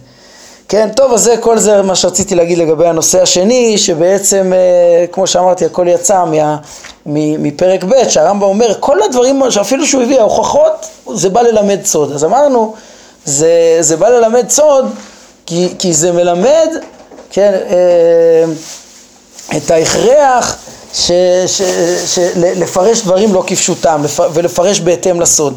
[0.69, 5.27] כן, טוב, אז זה, כל זה מה שרציתי להגיד לגבי הנושא השני, שבעצם, אה, כמו
[5.27, 6.57] שאמרתי, הכל יצא מה,
[7.05, 12.11] מפרק ב', שהרמב"ם אומר, כל הדברים, שאפילו שהוא הביא, ההוכחות, זה בא ללמד סוד.
[12.11, 12.73] אז אמרנו,
[13.25, 14.85] זה, זה בא ללמד סוד,
[15.45, 16.69] כי, כי זה מלמד,
[17.29, 18.45] כן, אה,
[19.57, 20.57] את ההכרח
[20.95, 21.11] ש,
[21.47, 21.61] ש,
[22.05, 24.01] ש, לפרש דברים לא כפשוטם,
[24.33, 25.53] ולפרש בהתאם לסוד.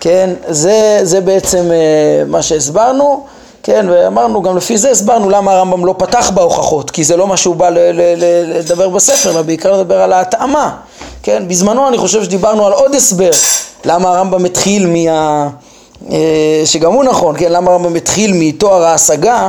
[0.00, 3.24] כן, זה, זה בעצם אה, מה שהסברנו.
[3.62, 7.36] כן, ואמרנו, גם לפי זה הסברנו למה הרמב"ם לא פתח בהוכחות, כי זה לא מה
[7.36, 10.76] שהוא בא ל- ל- ל- לדבר בספר, אלא בעיקר לדבר על ההתאמה,
[11.22, 13.30] כן, בזמנו אני חושב שדיברנו על עוד הסבר,
[13.84, 15.48] למה הרמב"ם התחיל מה...
[16.10, 19.48] אה, שגם הוא נכון, כן, למה הרמב"ם התחיל מתואר ההשגה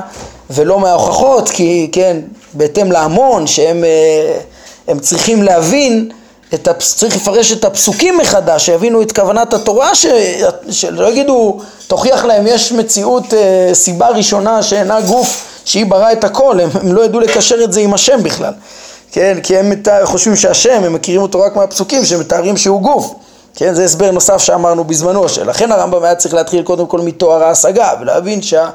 [0.49, 2.17] ולא מההוכחות, כי, כן,
[2.53, 3.83] בהתאם להמון שהם
[4.89, 6.09] אה, צריכים להבין
[6.53, 6.95] את הפס...
[6.95, 10.05] צריך לפרש את הפסוקים מחדש, שיבינו את כוונת התורה, ש...
[10.69, 16.59] שלא יגידו, תוכיח להם, יש מציאות, אה, סיבה ראשונה שאינה גוף, שהיא בראה את הכל,
[16.59, 18.53] הם, הם לא ידעו לקשר את זה עם השם בכלל,
[19.11, 19.87] כן, כי הם מת...
[20.03, 23.13] חושבים שהשם, הם מכירים אותו רק מהפסוקים שמתארים שהוא גוף,
[23.55, 27.89] כן, זה הסבר נוסף שאמרנו בזמנו, שלכן הרמב"ם היה צריך להתחיל קודם כל מתואר ההשגה,
[28.01, 28.69] ולהבין שה...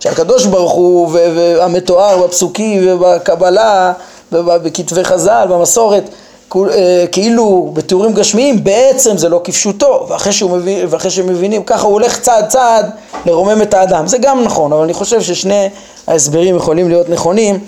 [0.00, 3.92] שהקדוש ברוך הוא והמתואר בפסוקים ובקבלה
[4.32, 6.10] ובכתבי חז"ל, במסורת,
[6.56, 12.20] אה, כאילו בתיאורים גשמיים, בעצם זה לא כפשוטו, ואחרי, מבין, ואחרי שמבינים, ככה הוא הולך
[12.20, 12.90] צעד צעד
[13.26, 14.06] לרומם את האדם.
[14.06, 15.68] זה גם נכון, אבל אני חושב ששני
[16.06, 17.58] ההסברים יכולים להיות נכונים,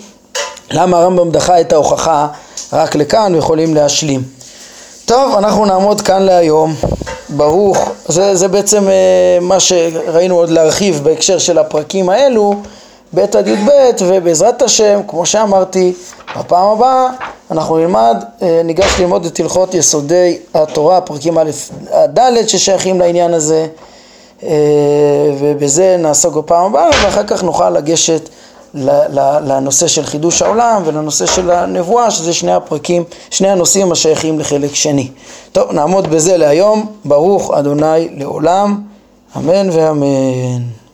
[0.70, 2.26] למה הרמב"ם דחה את ההוכחה
[2.72, 4.22] רק לכאן ויכולים להשלים.
[5.04, 6.74] טוב, אנחנו נעמוד כאן להיום.
[7.28, 12.54] ברוך, זה, זה בעצם אה, מה שראינו עוד להרחיב בהקשר של הפרקים האלו.
[13.14, 13.70] ב' עד י"ב,
[14.00, 15.92] ובעזרת השם, כמו שאמרתי,
[16.38, 17.06] בפעם הבאה
[17.50, 21.50] אנחנו נלמד, אה, ניגש ללמוד את הלכות יסודי התורה, פרקים א'
[21.90, 23.66] עד ד' ששייכים לעניין הזה,
[24.42, 24.48] אה,
[25.40, 28.28] ובזה נעסוק בפעם הבאה, ואחר כך נוכל לגשת
[28.74, 35.08] לנושא של חידוש העולם ולנושא של הנבואה, שזה שני הפרקים, שני הנושאים השייכים לחלק שני.
[35.52, 38.80] טוב, נעמוד בזה להיום, ברוך אדוני לעולם,
[39.36, 40.85] אמן ואמן.